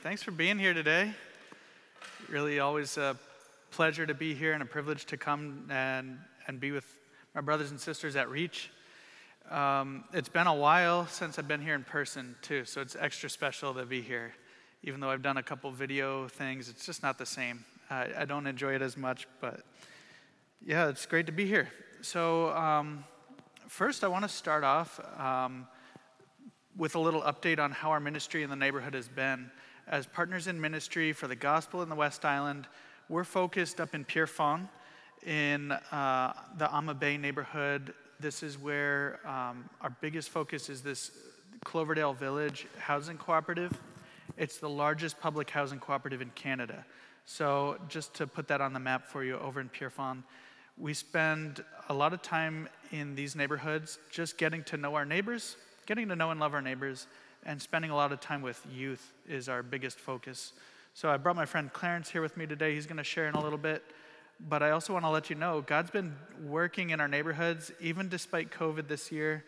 Thanks 0.00 0.22
for 0.22 0.30
being 0.30 0.60
here 0.60 0.74
today. 0.74 1.12
Really, 2.28 2.60
always 2.60 2.96
a 2.98 3.16
pleasure 3.72 4.06
to 4.06 4.14
be 4.14 4.32
here 4.32 4.52
and 4.52 4.62
a 4.62 4.66
privilege 4.66 5.06
to 5.06 5.16
come 5.16 5.66
and, 5.70 6.20
and 6.46 6.60
be 6.60 6.70
with 6.70 6.84
my 7.34 7.40
brothers 7.40 7.72
and 7.72 7.80
sisters 7.80 8.14
at 8.14 8.30
Reach. 8.30 8.70
Um, 9.50 10.04
it's 10.12 10.28
been 10.28 10.46
a 10.46 10.54
while 10.54 11.08
since 11.08 11.36
I've 11.36 11.48
been 11.48 11.60
here 11.60 11.74
in 11.74 11.82
person, 11.82 12.36
too, 12.42 12.64
so 12.64 12.80
it's 12.80 12.94
extra 12.94 13.28
special 13.28 13.74
to 13.74 13.84
be 13.84 14.00
here. 14.00 14.32
Even 14.84 15.00
though 15.00 15.10
I've 15.10 15.22
done 15.22 15.38
a 15.38 15.42
couple 15.42 15.72
video 15.72 16.28
things, 16.28 16.68
it's 16.68 16.86
just 16.86 17.02
not 17.02 17.18
the 17.18 17.26
same. 17.26 17.64
I, 17.90 18.06
I 18.18 18.24
don't 18.24 18.46
enjoy 18.46 18.76
it 18.76 18.82
as 18.82 18.96
much, 18.96 19.26
but 19.40 19.62
yeah, 20.64 20.88
it's 20.88 21.06
great 21.06 21.26
to 21.26 21.32
be 21.32 21.44
here. 21.44 21.70
So, 22.02 22.50
um, 22.50 23.04
first, 23.66 24.04
I 24.04 24.08
want 24.08 24.22
to 24.22 24.28
start 24.28 24.62
off. 24.62 25.00
Um, 25.18 25.66
with 26.78 26.94
a 26.94 26.98
little 26.98 27.22
update 27.22 27.58
on 27.58 27.72
how 27.72 27.90
our 27.90 27.98
ministry 27.98 28.44
in 28.44 28.50
the 28.50 28.56
neighborhood 28.56 28.94
has 28.94 29.08
been. 29.08 29.50
As 29.90 30.04
partners 30.04 30.48
in 30.48 30.60
ministry 30.60 31.14
for 31.14 31.28
the 31.28 31.36
gospel 31.36 31.80
in 31.80 31.88
the 31.88 31.94
West 31.94 32.26
Island, 32.26 32.66
we're 33.08 33.24
focused 33.24 33.80
up 33.80 33.94
in 33.94 34.04
Pierrefonds 34.04 34.68
in 35.24 35.72
uh, 35.72 36.34
the 36.58 36.70
Ama 36.74 36.92
Bay 36.92 37.16
neighborhood. 37.16 37.94
This 38.20 38.42
is 38.42 38.58
where 38.58 39.18
um, 39.26 39.66
our 39.80 39.88
biggest 40.02 40.28
focus 40.28 40.68
is 40.68 40.82
this 40.82 41.10
Cloverdale 41.64 42.12
Village 42.12 42.66
Housing 42.78 43.16
Cooperative. 43.16 43.72
It's 44.36 44.58
the 44.58 44.68
largest 44.68 45.18
public 45.20 45.48
housing 45.48 45.78
cooperative 45.78 46.20
in 46.20 46.32
Canada. 46.34 46.84
So, 47.24 47.78
just 47.88 48.12
to 48.16 48.26
put 48.26 48.46
that 48.48 48.60
on 48.60 48.74
the 48.74 48.80
map 48.80 49.06
for 49.06 49.24
you 49.24 49.38
over 49.38 49.58
in 49.58 49.70
Pierrefonds, 49.70 50.22
we 50.76 50.92
spend 50.92 51.64
a 51.88 51.94
lot 51.94 52.12
of 52.12 52.20
time 52.20 52.68
in 52.90 53.14
these 53.14 53.34
neighborhoods 53.34 53.98
just 54.10 54.36
getting 54.36 54.62
to 54.64 54.76
know 54.76 54.94
our 54.96 55.06
neighbors, 55.06 55.56
getting 55.86 56.08
to 56.08 56.16
know 56.16 56.30
and 56.30 56.38
love 56.38 56.52
our 56.52 56.62
neighbors 56.62 57.06
and 57.48 57.60
spending 57.62 57.90
a 57.90 57.96
lot 57.96 58.12
of 58.12 58.20
time 58.20 58.42
with 58.42 58.64
youth 58.70 59.14
is 59.26 59.48
our 59.48 59.62
biggest 59.62 59.98
focus. 59.98 60.52
So 60.92 61.08
I 61.08 61.16
brought 61.16 61.34
my 61.34 61.46
friend 61.46 61.72
Clarence 61.72 62.10
here 62.10 62.20
with 62.20 62.36
me 62.36 62.46
today. 62.46 62.74
He's 62.74 62.84
going 62.84 62.98
to 62.98 63.04
share 63.04 63.26
in 63.26 63.34
a 63.34 63.42
little 63.42 63.58
bit. 63.58 63.82
But 64.38 64.62
I 64.62 64.70
also 64.70 64.92
want 64.92 65.06
to 65.06 65.08
let 65.08 65.30
you 65.30 65.34
know 65.34 65.62
God's 65.62 65.90
been 65.90 66.14
working 66.44 66.90
in 66.90 67.00
our 67.00 67.08
neighborhoods, 67.08 67.72
even 67.80 68.10
despite 68.10 68.50
COVID 68.50 68.86
this 68.86 69.10
year. 69.10 69.44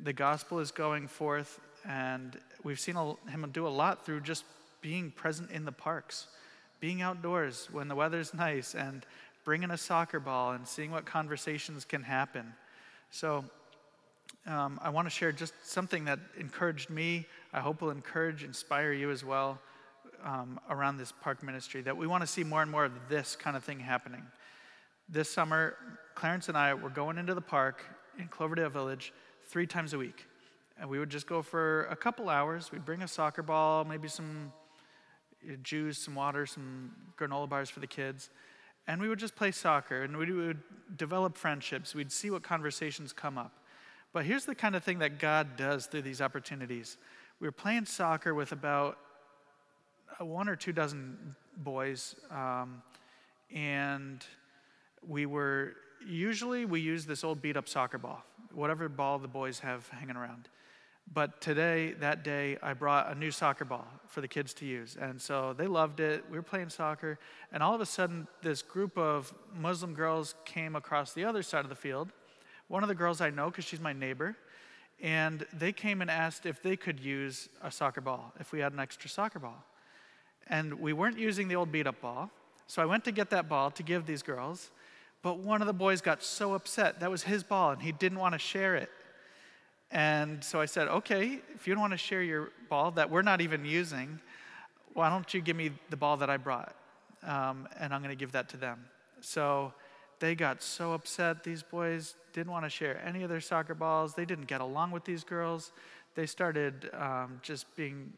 The 0.00 0.12
gospel 0.12 0.60
is 0.60 0.70
going 0.70 1.08
forth, 1.08 1.58
and 1.84 2.38
we've 2.62 2.78
seen 2.78 2.94
Him 2.94 3.44
do 3.52 3.66
a 3.66 3.68
lot 3.68 4.06
through 4.06 4.20
just 4.20 4.44
being 4.80 5.10
present 5.10 5.50
in 5.50 5.64
the 5.64 5.72
parks, 5.72 6.28
being 6.78 7.02
outdoors 7.02 7.68
when 7.72 7.88
the 7.88 7.96
weather's 7.96 8.32
nice, 8.32 8.76
and 8.76 9.04
bringing 9.44 9.72
a 9.72 9.76
soccer 9.76 10.20
ball 10.20 10.52
and 10.52 10.68
seeing 10.68 10.92
what 10.92 11.04
conversations 11.04 11.84
can 11.84 12.04
happen. 12.04 12.54
So 13.10 13.44
um, 14.46 14.80
I 14.82 14.88
want 14.90 15.06
to 15.06 15.10
share 15.10 15.32
just 15.32 15.52
something 15.64 16.04
that 16.06 16.18
encouraged 16.38 16.90
me. 16.90 17.26
I 17.52 17.60
hope 17.60 17.82
will 17.82 17.90
encourage, 17.90 18.42
inspire 18.42 18.92
you 18.92 19.10
as 19.10 19.24
well 19.24 19.58
um, 20.24 20.58
around 20.68 20.96
this 20.96 21.12
park 21.12 21.42
ministry. 21.42 21.82
That 21.82 21.96
we 21.96 22.06
want 22.06 22.22
to 22.22 22.26
see 22.26 22.42
more 22.42 22.62
and 22.62 22.70
more 22.70 22.84
of 22.86 22.92
this 23.08 23.36
kind 23.36 23.56
of 23.56 23.64
thing 23.64 23.80
happening. 23.80 24.22
This 25.08 25.30
summer, 25.30 25.76
Clarence 26.14 26.48
and 26.48 26.56
I 26.56 26.74
were 26.74 26.90
going 26.90 27.18
into 27.18 27.34
the 27.34 27.40
park 27.40 27.84
in 28.18 28.28
Cloverdale 28.28 28.70
Village 28.70 29.12
three 29.44 29.66
times 29.66 29.92
a 29.92 29.98
week. 29.98 30.26
And 30.80 30.88
we 30.88 30.98
would 30.98 31.10
just 31.10 31.26
go 31.26 31.42
for 31.42 31.84
a 31.84 31.96
couple 31.96 32.30
hours. 32.30 32.72
We'd 32.72 32.84
bring 32.84 33.02
a 33.02 33.08
soccer 33.08 33.42
ball, 33.42 33.84
maybe 33.84 34.08
some 34.08 34.52
juice, 35.62 35.98
some 35.98 36.14
water, 36.14 36.46
some 36.46 36.92
granola 37.18 37.48
bars 37.48 37.68
for 37.68 37.80
the 37.80 37.86
kids. 37.86 38.30
And 38.86 39.00
we 39.00 39.08
would 39.08 39.18
just 39.18 39.36
play 39.36 39.50
soccer 39.50 40.02
and 40.02 40.16
we 40.16 40.32
would 40.32 40.62
develop 40.96 41.36
friendships. 41.36 41.94
We'd 41.94 42.10
see 42.10 42.30
what 42.30 42.42
conversations 42.42 43.12
come 43.12 43.36
up. 43.36 43.52
But 44.12 44.24
here's 44.24 44.44
the 44.44 44.54
kind 44.54 44.74
of 44.74 44.82
thing 44.82 44.98
that 44.98 45.18
God 45.18 45.56
does 45.56 45.86
through 45.86 46.02
these 46.02 46.20
opportunities. 46.20 46.96
We 47.38 47.46
were 47.46 47.52
playing 47.52 47.84
soccer 47.84 48.34
with 48.34 48.52
about 48.52 48.98
one 50.18 50.48
or 50.48 50.56
two 50.56 50.72
dozen 50.72 51.36
boys, 51.56 52.16
um, 52.30 52.82
and 53.54 54.24
we 55.06 55.26
were 55.26 55.74
usually 56.06 56.64
we 56.64 56.80
use 56.80 57.06
this 57.06 57.22
old 57.22 57.40
beat 57.40 57.56
up 57.56 57.68
soccer 57.68 57.98
ball, 57.98 58.24
whatever 58.52 58.88
ball 58.88 59.18
the 59.18 59.28
boys 59.28 59.60
have 59.60 59.88
hanging 59.88 60.16
around. 60.16 60.48
But 61.12 61.40
today, 61.40 61.94
that 61.94 62.22
day, 62.22 62.56
I 62.62 62.72
brought 62.72 63.10
a 63.10 63.14
new 63.16 63.30
soccer 63.30 63.64
ball 63.64 63.86
for 64.06 64.20
the 64.20 64.28
kids 64.28 64.54
to 64.54 64.66
use. 64.66 64.96
And 65.00 65.20
so 65.20 65.54
they 65.56 65.66
loved 65.66 65.98
it. 65.98 66.24
We 66.30 66.36
were 66.36 66.42
playing 66.42 66.68
soccer. 66.68 67.18
And 67.52 67.64
all 67.64 67.74
of 67.74 67.80
a 67.80 67.86
sudden, 67.86 68.28
this 68.42 68.62
group 68.62 68.96
of 68.96 69.34
Muslim 69.58 69.92
girls 69.92 70.36
came 70.44 70.76
across 70.76 71.12
the 71.12 71.24
other 71.24 71.42
side 71.42 71.64
of 71.64 71.68
the 71.68 71.74
field 71.74 72.12
one 72.70 72.84
of 72.84 72.88
the 72.88 72.94
girls 72.94 73.20
I 73.20 73.30
know 73.30 73.50
because 73.50 73.64
she's 73.64 73.80
my 73.80 73.92
neighbor, 73.92 74.36
and 75.02 75.44
they 75.52 75.72
came 75.72 76.00
and 76.00 76.10
asked 76.10 76.46
if 76.46 76.62
they 76.62 76.76
could 76.76 77.00
use 77.00 77.48
a 77.62 77.70
soccer 77.70 78.00
ball, 78.00 78.32
if 78.38 78.52
we 78.52 78.60
had 78.60 78.72
an 78.72 78.78
extra 78.78 79.10
soccer 79.10 79.40
ball. 79.40 79.64
And 80.46 80.74
we 80.74 80.92
weren't 80.92 81.18
using 81.18 81.48
the 81.48 81.56
old 81.56 81.72
beat 81.72 81.88
up 81.88 82.00
ball, 82.00 82.30
so 82.68 82.80
I 82.80 82.84
went 82.84 83.04
to 83.06 83.12
get 83.12 83.28
that 83.30 83.48
ball 83.48 83.72
to 83.72 83.82
give 83.82 84.06
these 84.06 84.22
girls, 84.22 84.70
but 85.20 85.38
one 85.38 85.60
of 85.60 85.66
the 85.66 85.72
boys 85.72 86.00
got 86.00 86.22
so 86.22 86.54
upset. 86.54 87.00
That 87.00 87.10
was 87.10 87.24
his 87.24 87.42
ball, 87.42 87.72
and 87.72 87.82
he 87.82 87.90
didn't 87.90 88.20
want 88.20 88.34
to 88.34 88.38
share 88.38 88.76
it. 88.76 88.90
And 89.90 90.42
so 90.44 90.60
I 90.60 90.66
said, 90.66 90.86
okay, 90.86 91.40
if 91.52 91.66
you 91.66 91.74
don't 91.74 91.80
want 91.80 91.92
to 91.92 91.98
share 91.98 92.22
your 92.22 92.52
ball 92.68 92.92
that 92.92 93.10
we're 93.10 93.22
not 93.22 93.40
even 93.40 93.64
using, 93.64 94.20
why 94.94 95.10
don't 95.10 95.34
you 95.34 95.40
give 95.40 95.56
me 95.56 95.72
the 95.90 95.96
ball 95.96 96.16
that 96.18 96.30
I 96.30 96.36
brought? 96.36 96.72
Um, 97.24 97.68
and 97.80 97.92
I'm 97.92 98.00
going 98.00 98.16
to 98.16 98.20
give 98.20 98.30
that 98.32 98.48
to 98.50 98.56
them. 98.56 98.84
So 99.20 99.74
they 100.20 100.34
got 100.34 100.62
so 100.62 100.92
upset. 100.92 101.42
These 101.42 101.62
boys 101.62 102.14
didn't 102.32 102.52
want 102.52 102.64
to 102.64 102.70
share 102.70 103.02
any 103.04 103.22
of 103.22 103.30
their 103.30 103.40
soccer 103.40 103.74
balls. 103.74 104.14
They 104.14 104.24
didn't 104.26 104.46
get 104.46 104.60
along 104.60 104.92
with 104.92 105.04
these 105.04 105.24
girls. 105.24 105.72
They 106.14 106.26
started 106.26 106.90
um, 106.92 107.40
just 107.42 107.74
being 107.74 108.12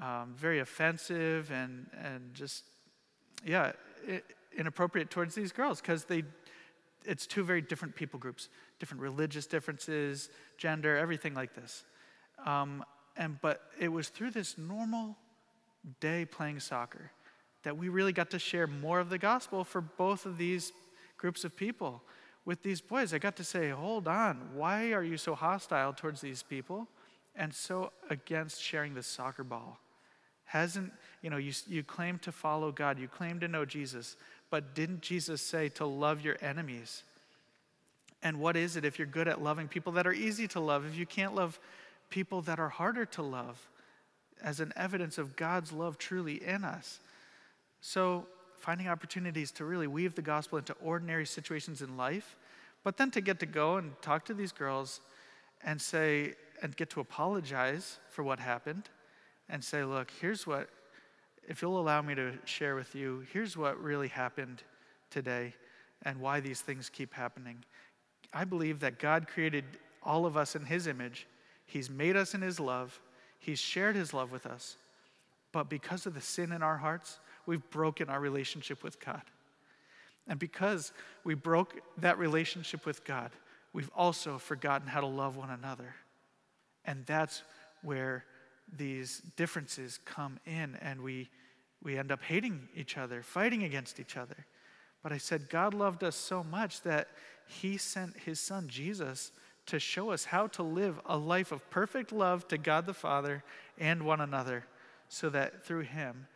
um, 0.00 0.34
very 0.36 0.60
offensive 0.60 1.50
and, 1.50 1.86
and 2.02 2.32
just, 2.32 2.64
yeah, 3.44 3.72
inappropriate 4.56 5.10
towards 5.10 5.34
these 5.34 5.52
girls 5.52 5.80
because 5.80 6.04
they, 6.04 6.22
it's 7.04 7.26
two 7.26 7.42
very 7.44 7.60
different 7.60 7.96
people 7.96 8.18
groups, 8.20 8.48
different 8.78 9.02
religious 9.02 9.46
differences, 9.46 10.30
gender, 10.58 10.96
everything 10.96 11.34
like 11.34 11.54
this. 11.54 11.84
Um, 12.44 12.84
and 13.16 13.40
but 13.40 13.62
it 13.80 13.88
was 13.88 14.08
through 14.08 14.30
this 14.30 14.58
normal 14.58 15.16
day 16.00 16.24
playing 16.24 16.60
soccer 16.60 17.10
that 17.62 17.76
we 17.76 17.88
really 17.88 18.12
got 18.12 18.30
to 18.30 18.38
share 18.38 18.66
more 18.66 19.00
of 19.00 19.08
the 19.08 19.18
gospel 19.18 19.64
for 19.64 19.80
both 19.80 20.26
of 20.26 20.38
these 20.38 20.72
groups 21.16 21.44
of 21.44 21.56
people. 21.56 22.02
With 22.44 22.62
these 22.62 22.80
boys, 22.80 23.12
I 23.12 23.18
got 23.18 23.36
to 23.36 23.44
say, 23.44 23.70
hold 23.70 24.06
on, 24.06 24.50
why 24.54 24.92
are 24.92 25.02
you 25.02 25.16
so 25.16 25.34
hostile 25.34 25.92
towards 25.92 26.20
these 26.20 26.42
people 26.42 26.86
and 27.34 27.52
so 27.52 27.92
against 28.08 28.62
sharing 28.62 28.94
the 28.94 29.02
soccer 29.02 29.44
ball? 29.44 29.80
Hasn't, 30.44 30.92
you 31.22 31.30
know, 31.30 31.38
you, 31.38 31.52
you 31.66 31.82
claim 31.82 32.18
to 32.20 32.30
follow 32.30 32.70
God, 32.70 33.00
you 33.00 33.08
claim 33.08 33.40
to 33.40 33.48
know 33.48 33.64
Jesus, 33.64 34.16
but 34.48 34.74
didn't 34.74 35.02
Jesus 35.02 35.42
say 35.42 35.68
to 35.70 35.84
love 35.84 36.20
your 36.20 36.36
enemies? 36.40 37.02
And 38.22 38.38
what 38.38 38.56
is 38.56 38.76
it 38.76 38.84
if 38.84 38.98
you're 38.98 39.06
good 39.06 39.26
at 39.26 39.42
loving 39.42 39.66
people 39.66 39.92
that 39.92 40.06
are 40.06 40.12
easy 40.12 40.46
to 40.48 40.60
love, 40.60 40.86
if 40.86 40.96
you 40.96 41.04
can't 41.04 41.34
love 41.34 41.58
people 42.10 42.42
that 42.42 42.60
are 42.60 42.68
harder 42.68 43.04
to 43.06 43.22
love 43.22 43.68
as 44.40 44.60
an 44.60 44.72
evidence 44.76 45.18
of 45.18 45.34
God's 45.34 45.72
love 45.72 45.98
truly 45.98 46.34
in 46.34 46.64
us? 46.64 47.00
So 47.80 48.26
finding 48.58 48.88
opportunities 48.88 49.50
to 49.52 49.64
really 49.64 49.86
weave 49.86 50.14
the 50.14 50.22
gospel 50.22 50.58
into 50.58 50.74
ordinary 50.82 51.26
situations 51.26 51.82
in 51.82 51.96
life, 51.96 52.36
but 52.84 52.96
then 52.96 53.10
to 53.12 53.20
get 53.20 53.40
to 53.40 53.46
go 53.46 53.76
and 53.76 53.92
talk 54.02 54.24
to 54.26 54.34
these 54.34 54.52
girls 54.52 55.00
and 55.64 55.80
say, 55.80 56.34
and 56.62 56.76
get 56.76 56.90
to 56.90 57.00
apologize 57.00 57.98
for 58.10 58.22
what 58.22 58.38
happened 58.38 58.88
and 59.48 59.62
say, 59.62 59.84
look, 59.84 60.10
here's 60.20 60.46
what, 60.46 60.68
if 61.48 61.62
you'll 61.62 61.78
allow 61.78 62.02
me 62.02 62.14
to 62.14 62.32
share 62.44 62.74
with 62.74 62.94
you, 62.94 63.24
here's 63.32 63.56
what 63.56 63.80
really 63.82 64.08
happened 64.08 64.62
today 65.10 65.54
and 66.02 66.20
why 66.20 66.40
these 66.40 66.60
things 66.60 66.88
keep 66.88 67.14
happening. 67.14 67.64
I 68.32 68.44
believe 68.44 68.80
that 68.80 68.98
God 68.98 69.28
created 69.28 69.64
all 70.02 70.26
of 70.26 70.36
us 70.36 70.56
in 70.56 70.64
His 70.64 70.86
image, 70.86 71.26
He's 71.66 71.90
made 71.90 72.16
us 72.16 72.34
in 72.34 72.42
His 72.42 72.60
love, 72.60 73.00
He's 73.38 73.58
shared 73.58 73.96
His 73.96 74.14
love 74.14 74.32
with 74.32 74.46
us. 74.46 74.76
But 75.52 75.68
because 75.70 76.06
of 76.06 76.14
the 76.14 76.20
sin 76.20 76.52
in 76.52 76.62
our 76.62 76.76
hearts, 76.76 77.18
we've 77.46 77.68
broken 77.70 78.10
our 78.10 78.20
relationship 78.20 78.82
with 78.82 79.00
God. 79.00 79.22
And 80.28 80.38
because 80.38 80.92
we 81.24 81.34
broke 81.34 81.80
that 81.98 82.18
relationship 82.18 82.84
with 82.84 83.04
God, 83.04 83.30
we've 83.72 83.90
also 83.94 84.38
forgotten 84.38 84.88
how 84.88 85.00
to 85.00 85.06
love 85.06 85.36
one 85.36 85.50
another. 85.50 85.94
And 86.84 87.06
that's 87.06 87.42
where 87.82 88.24
these 88.76 89.22
differences 89.36 90.00
come 90.04 90.38
in, 90.44 90.76
and 90.80 91.00
we, 91.00 91.28
we 91.82 91.96
end 91.96 92.10
up 92.10 92.22
hating 92.22 92.68
each 92.74 92.96
other, 92.96 93.22
fighting 93.22 93.62
against 93.62 94.00
each 94.00 94.16
other. 94.16 94.46
But 95.02 95.12
I 95.12 95.18
said, 95.18 95.48
God 95.48 95.72
loved 95.72 96.02
us 96.02 96.16
so 96.16 96.42
much 96.42 96.82
that 96.82 97.08
He 97.46 97.76
sent 97.76 98.16
His 98.16 98.40
Son, 98.40 98.66
Jesus, 98.66 99.30
to 99.66 99.78
show 99.78 100.10
us 100.10 100.24
how 100.24 100.48
to 100.48 100.62
live 100.62 101.00
a 101.06 101.16
life 101.16 101.52
of 101.52 101.68
perfect 101.70 102.12
love 102.12 102.48
to 102.48 102.58
God 102.58 102.86
the 102.86 102.94
Father 102.94 103.44
and 103.78 104.04
one 104.04 104.20
another, 104.20 104.64
so 105.08 105.28
that 105.30 105.64
through 105.64 105.82
Him, 105.82 106.26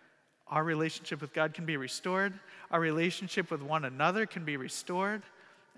our 0.50 0.64
relationship 0.64 1.20
with 1.20 1.32
God 1.32 1.54
can 1.54 1.64
be 1.64 1.76
restored, 1.76 2.34
our 2.70 2.80
relationship 2.80 3.50
with 3.50 3.62
one 3.62 3.84
another 3.84 4.26
can 4.26 4.44
be 4.44 4.56
restored. 4.56 5.22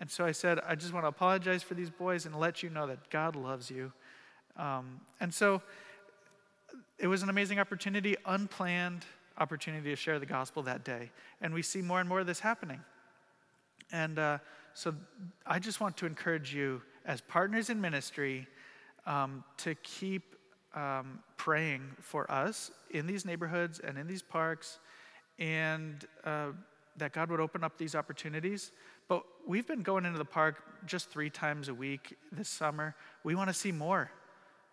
And 0.01 0.11
so 0.11 0.25
I 0.25 0.33
said, 0.33 0.59
I 0.67 0.75
just 0.75 0.93
want 0.93 1.05
to 1.05 1.09
apologize 1.09 1.63
for 1.63 1.75
these 1.75 1.91
boys 1.91 2.27
and 2.27 2.35
let 2.35 2.63
you 2.63 2.71
know 2.71 2.87
that 2.87 3.11
God 3.11 3.37
loves 3.37 3.71
you. 3.71 3.93
Um, 4.57 5.01
and 5.21 5.33
so 5.33 5.63
it 6.99 7.07
was 7.07 7.23
an 7.23 7.29
amazing 7.29 7.59
opportunity, 7.59 8.17
unplanned 8.25 9.05
opportunity 9.39 9.91
to 9.91 9.97
share 9.97 10.19
the 10.19 10.27
gospel 10.27 10.63
that 10.65 10.85
day. 10.85 11.11
And 11.41 11.53
we 11.53 11.63
see 11.63 11.83
more 11.83 12.01
and 12.01 12.09
more 12.09 12.21
of 12.21 12.27
this 12.27 12.41
happening. 12.41 12.81
And 13.91 14.19
uh, 14.19 14.39
so 14.75 14.95
I 15.47 15.59
just 15.59 15.81
want 15.81 15.97
to 15.99 16.07
encourage 16.07 16.55
you, 16.55 16.81
as 17.05 17.21
partners 17.21 17.69
in 17.69 17.81
ministry, 17.81 18.47
um, 19.07 19.45
to 19.59 19.75
keep 19.77 20.32
um, 20.75 21.21
praying 21.37 21.83
for 22.01 22.31
us 22.31 22.71
in 22.91 23.07
these 23.07 23.25
neighborhoods 23.25 23.79
and 23.79 23.99
in 23.99 24.07
these 24.07 24.23
parks, 24.23 24.79
and 25.39 26.05
uh, 26.25 26.49
that 26.97 27.13
God 27.13 27.31
would 27.31 27.41
open 27.41 27.65
up 27.65 27.79
these 27.79 27.95
opportunities. 27.95 28.73
But 29.09 29.25
we've 29.47 29.67
been 29.67 29.83
going 29.83 30.05
into 30.05 30.19
the 30.19 30.25
park 30.25 30.63
just 30.87 31.11
three 31.11 31.31
times 31.31 31.69
a 31.69 31.75
week 31.75 32.17
this 32.31 32.49
summer. 32.49 32.95
We 33.25 33.35
want 33.35 33.49
to 33.49 33.55
see 33.55 33.73
more. 33.73 34.11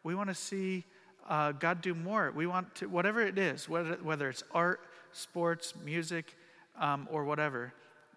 We 0.04 0.16
want 0.16 0.30
to 0.30 0.36
see 0.36 0.86
uh, 1.28 1.52
God 1.54 1.82
do 1.82 1.94
more. 1.94 2.32
We 2.36 2.48
want 2.48 2.74
to, 2.76 2.88
whatever 2.88 3.22
it 3.22 3.38
is, 3.38 3.68
whether, 3.70 3.98
whether 4.02 4.30
it's 4.30 4.44
art, 4.52 4.82
sports, 5.12 5.74
music, 5.84 6.36
um, 6.80 7.08
or 7.12 7.26
whatever, 7.26 7.74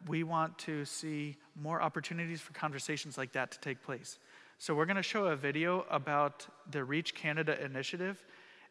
we 0.07 0.23
want 0.23 0.57
to 0.59 0.85
see 0.85 1.37
more 1.61 1.83
opportunities 1.83 2.41
for 2.41 2.53
conversations 2.53 3.19
like 3.19 3.33
that 3.33 3.53
to 3.53 3.61
take 3.61 3.83
place. 3.83 4.19
So, 4.63 4.77
we're 4.77 4.87
going 4.87 4.95
to 4.95 5.03
show 5.03 5.25
a 5.25 5.35
video 5.35 5.85
about 5.91 6.47
the 6.71 6.85
Reach 6.85 7.17
Canada 7.17 7.61
initiative. 7.65 8.23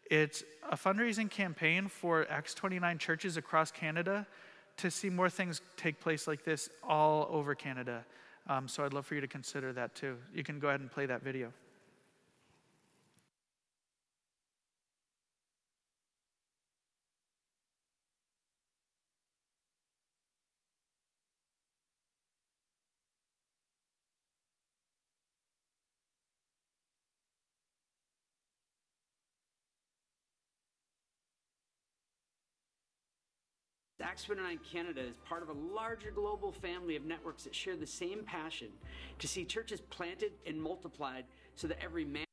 It's 0.09 0.41
a 0.69 0.77
fundraising 0.77 1.29
campaign 1.29 1.89
for 1.89 2.25
Acts 2.29 2.53
29 2.53 2.97
churches 2.97 3.35
across 3.35 3.71
Canada 3.71 4.25
to 4.77 4.89
see 4.89 5.09
more 5.09 5.29
things 5.29 5.59
take 5.75 5.99
place 5.99 6.27
like 6.29 6.45
this 6.45 6.69
all 6.81 7.27
over 7.29 7.55
Canada. 7.55 8.05
Um, 8.47 8.69
so, 8.69 8.85
I'd 8.85 8.93
love 8.93 9.05
for 9.05 9.15
you 9.15 9.21
to 9.21 9.27
consider 9.27 9.73
that 9.73 9.93
too. 9.93 10.15
You 10.33 10.45
can 10.45 10.59
go 10.59 10.69
ahead 10.69 10.79
and 10.79 10.89
play 10.89 11.07
that 11.07 11.23
video. 11.23 11.51
Acts 34.01 34.23
29 34.23 34.59
Canada 34.71 35.01
is 35.01 35.17
part 35.17 35.43
of 35.43 35.49
a 35.49 35.53
larger 35.53 36.11
global 36.11 36.51
family 36.51 36.95
of 36.95 37.05
networks 37.05 37.43
that 37.43 37.53
share 37.53 37.75
the 37.75 37.85
same 37.85 38.23
passion 38.23 38.69
to 39.19 39.27
see 39.27 39.45
churches 39.45 39.79
planted 39.79 40.31
and 40.45 40.61
multiplied 40.61 41.25
so 41.55 41.67
that 41.67 41.77
every 41.83 42.05
man. 42.05 42.25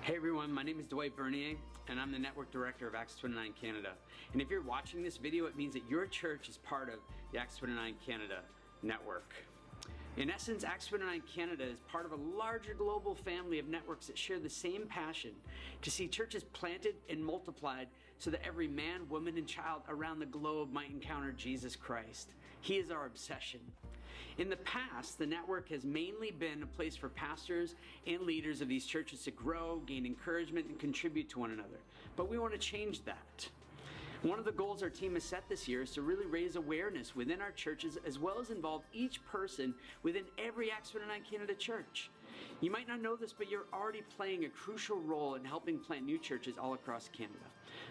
Hey 0.00 0.16
everyone, 0.16 0.52
my 0.52 0.62
name 0.62 0.80
is 0.80 0.86
Dwight 0.86 1.16
Bernier, 1.16 1.56
and 1.88 2.00
I'm 2.00 2.10
the 2.10 2.18
Network 2.18 2.50
Director 2.50 2.88
of 2.88 2.94
Acts 2.94 3.14
29 3.16 3.52
Canada. 3.60 3.92
And 4.32 4.42
if 4.42 4.50
you're 4.50 4.62
watching 4.62 5.02
this 5.02 5.16
video, 5.16 5.46
it 5.46 5.56
means 5.56 5.74
that 5.74 5.88
your 5.88 6.06
church 6.06 6.48
is 6.48 6.58
part 6.58 6.88
of 6.88 6.98
the 7.32 7.38
Acts 7.38 7.58
29 7.58 7.94
Canada 8.04 8.40
network. 8.82 9.32
In 10.18 10.30
essence, 10.30 10.62
Acts 10.62 10.86
29 10.88 11.22
Canada 11.34 11.64
is 11.64 11.78
part 11.90 12.04
of 12.04 12.12
a 12.12 12.36
larger 12.36 12.74
global 12.74 13.14
family 13.14 13.58
of 13.58 13.68
networks 13.68 14.08
that 14.08 14.18
share 14.18 14.38
the 14.38 14.50
same 14.50 14.86
passion 14.86 15.30
to 15.80 15.90
see 15.90 16.06
churches 16.06 16.44
planted 16.44 16.96
and 17.08 17.24
multiplied 17.24 17.88
so 18.18 18.30
that 18.30 18.46
every 18.46 18.68
man, 18.68 19.08
woman, 19.08 19.38
and 19.38 19.46
child 19.46 19.80
around 19.88 20.18
the 20.18 20.26
globe 20.26 20.70
might 20.70 20.90
encounter 20.90 21.32
Jesus 21.32 21.74
Christ. 21.74 22.34
He 22.60 22.76
is 22.76 22.90
our 22.90 23.06
obsession. 23.06 23.60
In 24.36 24.50
the 24.50 24.56
past, 24.58 25.18
the 25.18 25.26
network 25.26 25.70
has 25.70 25.84
mainly 25.84 26.30
been 26.30 26.62
a 26.62 26.66
place 26.66 26.94
for 26.94 27.08
pastors 27.08 27.74
and 28.06 28.20
leaders 28.20 28.60
of 28.60 28.68
these 28.68 28.84
churches 28.84 29.22
to 29.24 29.30
grow, 29.30 29.80
gain 29.86 30.04
encouragement, 30.04 30.66
and 30.66 30.78
contribute 30.78 31.30
to 31.30 31.38
one 31.38 31.52
another. 31.52 31.80
But 32.16 32.28
we 32.28 32.38
want 32.38 32.52
to 32.52 32.58
change 32.58 33.02
that. 33.06 33.48
One 34.22 34.38
of 34.38 34.44
the 34.44 34.52
goals 34.52 34.84
our 34.84 34.90
team 34.90 35.14
has 35.14 35.24
set 35.24 35.48
this 35.48 35.66
year 35.66 35.82
is 35.82 35.90
to 35.92 36.02
really 36.02 36.26
raise 36.26 36.54
awareness 36.54 37.16
within 37.16 37.40
our 37.40 37.50
churches 37.50 37.98
as 38.06 38.20
well 38.20 38.38
as 38.40 38.50
involve 38.50 38.82
each 38.92 39.24
person 39.24 39.74
within 40.04 40.22
every 40.38 40.70
Acts 40.70 40.90
29 40.90 41.22
Canada 41.28 41.54
church. 41.54 42.08
You 42.60 42.70
might 42.70 42.86
not 42.86 43.02
know 43.02 43.16
this, 43.16 43.32
but 43.32 43.50
you're 43.50 43.66
already 43.74 44.02
playing 44.16 44.44
a 44.44 44.48
crucial 44.48 45.00
role 45.00 45.34
in 45.34 45.44
helping 45.44 45.76
plant 45.76 46.04
new 46.04 46.18
churches 46.18 46.54
all 46.56 46.74
across 46.74 47.08
Canada. 47.08 47.34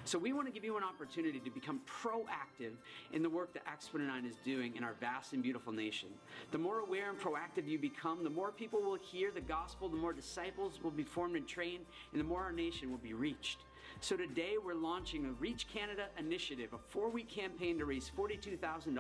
So 0.05 0.17
we 0.17 0.31
want 0.31 0.47
to 0.47 0.53
give 0.53 0.63
you 0.63 0.77
an 0.77 0.85
opportunity 0.85 1.39
to 1.39 1.49
become 1.49 1.81
proactive 1.85 2.75
in 3.11 3.23
the 3.23 3.29
work 3.29 3.53
that 3.53 3.63
Acts 3.67 3.87
29 3.87 4.25
is 4.25 4.35
doing 4.45 4.73
in 4.77 4.85
our 4.85 4.95
vast 5.01 5.33
and 5.33 5.43
beautiful 5.43 5.73
nation. 5.73 6.07
The 6.51 6.57
more 6.57 6.79
aware 6.79 7.09
and 7.09 7.19
proactive 7.19 7.67
you 7.67 7.77
become, 7.77 8.23
the 8.23 8.29
more 8.29 8.53
people 8.53 8.81
will 8.81 8.97
hear 9.01 9.31
the 9.31 9.41
gospel, 9.41 9.89
the 9.89 9.97
more 9.97 10.13
disciples 10.13 10.79
will 10.81 10.91
be 10.91 11.03
formed 11.03 11.35
and 11.35 11.45
trained, 11.45 11.83
and 12.13 12.21
the 12.21 12.25
more 12.25 12.41
our 12.41 12.53
nation 12.53 12.89
will 12.89 12.99
be 12.99 13.13
reached. 13.13 13.65
So 13.99 14.15
today 14.15 14.53
we're 14.63 14.73
launching 14.73 15.25
a 15.25 15.31
Reach 15.33 15.67
Canada 15.67 16.05
initiative, 16.17 16.73
a 16.73 16.77
four 16.77 17.09
week 17.09 17.29
campaign 17.29 17.77
to 17.79 17.85
raise 17.85 18.11
$42,000. 18.17 18.97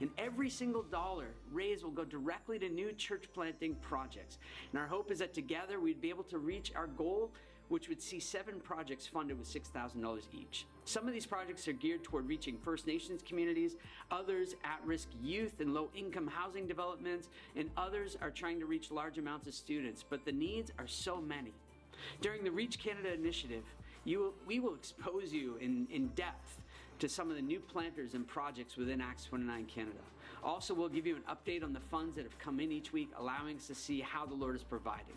And 0.00 0.10
every 0.18 0.50
single 0.50 0.82
dollar 0.82 1.28
raised 1.52 1.84
will 1.84 1.90
go 1.90 2.04
directly 2.04 2.58
to 2.58 2.68
new 2.68 2.92
church 2.92 3.26
planting 3.32 3.76
projects. 3.76 4.38
And 4.72 4.80
our 4.80 4.86
hope 4.86 5.10
is 5.10 5.20
that 5.20 5.32
together 5.32 5.80
we'd 5.80 6.00
be 6.00 6.10
able 6.10 6.24
to 6.24 6.38
reach 6.38 6.72
our 6.74 6.86
goal 6.86 7.30
which 7.68 7.88
would 7.88 8.00
see 8.00 8.20
seven 8.20 8.60
projects 8.60 9.06
funded 9.06 9.38
with 9.38 9.48
$6,000 9.48 10.20
each. 10.32 10.66
Some 10.84 11.08
of 11.08 11.12
these 11.12 11.26
projects 11.26 11.66
are 11.66 11.72
geared 11.72 12.04
toward 12.04 12.28
reaching 12.28 12.56
First 12.58 12.86
Nations 12.86 13.22
communities, 13.26 13.76
others 14.10 14.54
at 14.62 14.80
risk 14.84 15.08
youth 15.20 15.60
and 15.60 15.74
low 15.74 15.90
income 15.94 16.28
housing 16.28 16.68
developments, 16.68 17.28
and 17.56 17.70
others 17.76 18.16
are 18.22 18.30
trying 18.30 18.60
to 18.60 18.66
reach 18.66 18.90
large 18.90 19.18
amounts 19.18 19.48
of 19.48 19.54
students. 19.54 20.04
But 20.08 20.24
the 20.24 20.32
needs 20.32 20.70
are 20.78 20.86
so 20.86 21.20
many. 21.20 21.52
During 22.20 22.44
the 22.44 22.50
Reach 22.50 22.78
Canada 22.78 23.12
initiative, 23.12 23.64
you, 24.06 24.32
we 24.46 24.60
will 24.60 24.74
expose 24.74 25.32
you 25.32 25.56
in, 25.60 25.86
in 25.90 26.08
depth 26.08 26.60
to 26.98 27.08
some 27.08 27.28
of 27.28 27.36
the 27.36 27.42
new 27.42 27.60
planters 27.60 28.14
and 28.14 28.26
projects 28.26 28.76
within 28.76 29.00
Acts 29.00 29.24
29 29.24 29.66
Canada. 29.66 29.98
Also, 30.42 30.72
we'll 30.72 30.88
give 30.88 31.06
you 31.06 31.16
an 31.16 31.22
update 31.28 31.62
on 31.62 31.72
the 31.72 31.80
funds 31.80 32.16
that 32.16 32.24
have 32.24 32.38
come 32.38 32.60
in 32.60 32.70
each 32.72 32.92
week, 32.92 33.10
allowing 33.18 33.56
us 33.56 33.66
to 33.66 33.74
see 33.74 34.00
how 34.00 34.24
the 34.24 34.34
Lord 34.34 34.54
is 34.54 34.62
providing. 34.62 35.16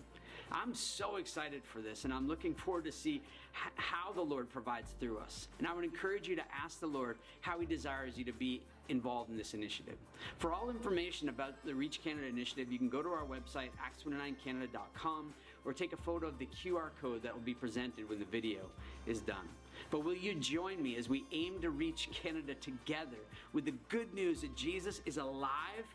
I'm 0.51 0.73
so 0.73 1.17
excited 1.17 1.61
for 1.63 1.79
this, 1.79 2.05
and 2.05 2.13
I'm 2.13 2.27
looking 2.27 2.55
forward 2.55 2.85
to 2.85 2.91
see 2.91 3.15
h- 3.15 3.71
how 3.75 4.11
the 4.11 4.21
Lord 4.21 4.49
provides 4.49 4.95
through 4.99 5.19
us. 5.19 5.47
And 5.59 5.67
I 5.67 5.73
would 5.73 5.83
encourage 5.83 6.27
you 6.27 6.35
to 6.35 6.41
ask 6.63 6.79
the 6.79 6.87
Lord 6.87 7.17
how 7.41 7.59
He 7.59 7.67
desires 7.67 8.17
you 8.17 8.25
to 8.25 8.33
be 8.33 8.61
involved 8.89 9.29
in 9.29 9.37
this 9.37 9.53
initiative. 9.53 9.97
For 10.39 10.51
all 10.51 10.71
information 10.71 11.29
about 11.29 11.63
the 11.63 11.75
Reach 11.75 12.03
Canada 12.03 12.25
initiative, 12.25 12.71
you 12.71 12.79
can 12.79 12.89
go 12.89 13.03
to 13.03 13.09
our 13.09 13.25
website, 13.25 13.69
acts29canada.com, 13.79 15.33
or 15.65 15.73
take 15.73 15.93
a 15.93 15.97
photo 15.97 16.27
of 16.27 16.37
the 16.37 16.47
QR 16.47 16.89
code 17.01 17.23
that 17.23 17.33
will 17.33 17.41
be 17.41 17.53
presented 17.53 18.09
when 18.09 18.19
the 18.19 18.25
video 18.25 18.61
is 19.05 19.21
done. 19.21 19.47
But 19.91 20.03
will 20.03 20.15
you 20.15 20.35
join 20.35 20.81
me 20.81 20.97
as 20.97 21.09
we 21.09 21.25
aim 21.31 21.61
to 21.61 21.69
reach 21.69 22.09
Canada 22.11 22.55
together 22.55 23.17
with 23.53 23.65
the 23.65 23.73
good 23.89 24.13
news 24.13 24.41
that 24.41 24.55
Jesus 24.55 25.01
is 25.05 25.17
alive, 25.17 25.85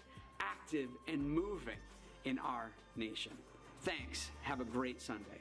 active, 0.40 0.88
and 1.08 1.28
moving 1.28 1.78
in 2.24 2.38
our 2.38 2.70
nation? 2.96 3.32
Thanks. 3.82 4.30
Have 4.42 4.60
a 4.60 4.64
great 4.64 5.02
Sunday. 5.02 5.40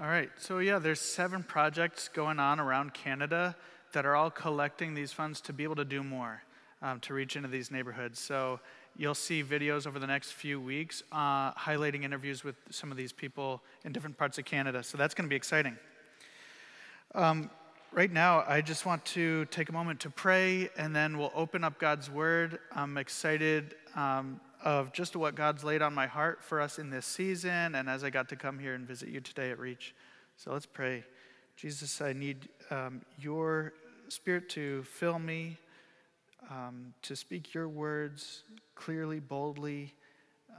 All 0.00 0.06
right. 0.06 0.30
So 0.38 0.58
yeah, 0.58 0.78
there's 0.78 1.00
seven 1.00 1.42
projects 1.42 2.08
going 2.08 2.38
on 2.38 2.60
around 2.60 2.94
Canada 2.94 3.56
that 3.92 4.06
are 4.06 4.14
all 4.14 4.30
collecting 4.30 4.94
these 4.94 5.12
funds 5.12 5.40
to 5.40 5.52
be 5.52 5.64
able 5.64 5.76
to 5.76 5.84
do 5.84 6.02
more, 6.02 6.42
um, 6.82 7.00
to 7.00 7.14
reach 7.14 7.36
into 7.36 7.48
these 7.48 7.70
neighborhoods. 7.70 8.20
So 8.20 8.60
you'll 8.96 9.14
see 9.14 9.42
videos 9.42 9.86
over 9.86 9.98
the 9.98 10.06
next 10.06 10.32
few 10.32 10.60
weeks 10.60 11.02
uh, 11.12 11.52
highlighting 11.52 12.04
interviews 12.04 12.44
with 12.44 12.56
some 12.70 12.90
of 12.90 12.96
these 12.96 13.12
people 13.12 13.62
in 13.84 13.92
different 13.92 14.18
parts 14.18 14.38
of 14.38 14.44
Canada. 14.44 14.82
So 14.82 14.98
that's 14.98 15.14
going 15.14 15.26
to 15.26 15.30
be 15.30 15.36
exciting. 15.36 15.76
Um, 17.14 17.50
right 17.92 18.12
now, 18.12 18.44
I 18.46 18.60
just 18.60 18.84
want 18.84 19.04
to 19.06 19.44
take 19.46 19.68
a 19.68 19.72
moment 19.72 20.00
to 20.00 20.10
pray, 20.10 20.68
and 20.76 20.94
then 20.94 21.16
we'll 21.16 21.32
open 21.34 21.64
up 21.64 21.78
God's 21.78 22.10
Word. 22.10 22.58
I'm 22.74 22.98
excited 22.98 23.74
um, 23.94 24.40
of 24.62 24.92
just 24.92 25.16
what 25.16 25.34
God's 25.34 25.64
laid 25.64 25.80
on 25.80 25.94
my 25.94 26.06
heart 26.06 26.42
for 26.42 26.60
us 26.60 26.78
in 26.78 26.90
this 26.90 27.06
season, 27.06 27.74
and 27.74 27.88
as 27.88 28.04
I 28.04 28.10
got 28.10 28.28
to 28.30 28.36
come 28.36 28.58
here 28.58 28.74
and 28.74 28.86
visit 28.86 29.08
you 29.08 29.20
today 29.20 29.50
at 29.50 29.58
Reach. 29.58 29.94
So 30.36 30.52
let's 30.52 30.66
pray. 30.66 31.04
Jesus, 31.56 32.00
I 32.00 32.12
need 32.12 32.48
um, 32.70 33.00
your 33.18 33.72
Spirit 34.08 34.48
to 34.50 34.82
fill 34.84 35.18
me, 35.18 35.58
um, 36.50 36.94
to 37.02 37.16
speak 37.16 37.54
your 37.54 37.68
words 37.68 38.42
clearly, 38.74 39.20
boldly. 39.20 39.94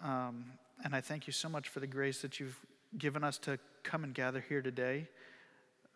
Um, 0.04 0.46
and 0.84 0.96
I 0.96 1.02
thank 1.02 1.28
you 1.28 1.34
so 1.34 1.50
much 1.50 1.70
for 1.70 1.80
the 1.80 1.88
grace 1.88 2.22
that 2.22 2.40
you've 2.40 2.58
given 2.98 3.24
us 3.24 3.38
to 3.40 3.60
come 3.84 4.04
and 4.04 4.14
gather 4.14 4.44
here 4.48 4.62
today. 4.62 5.08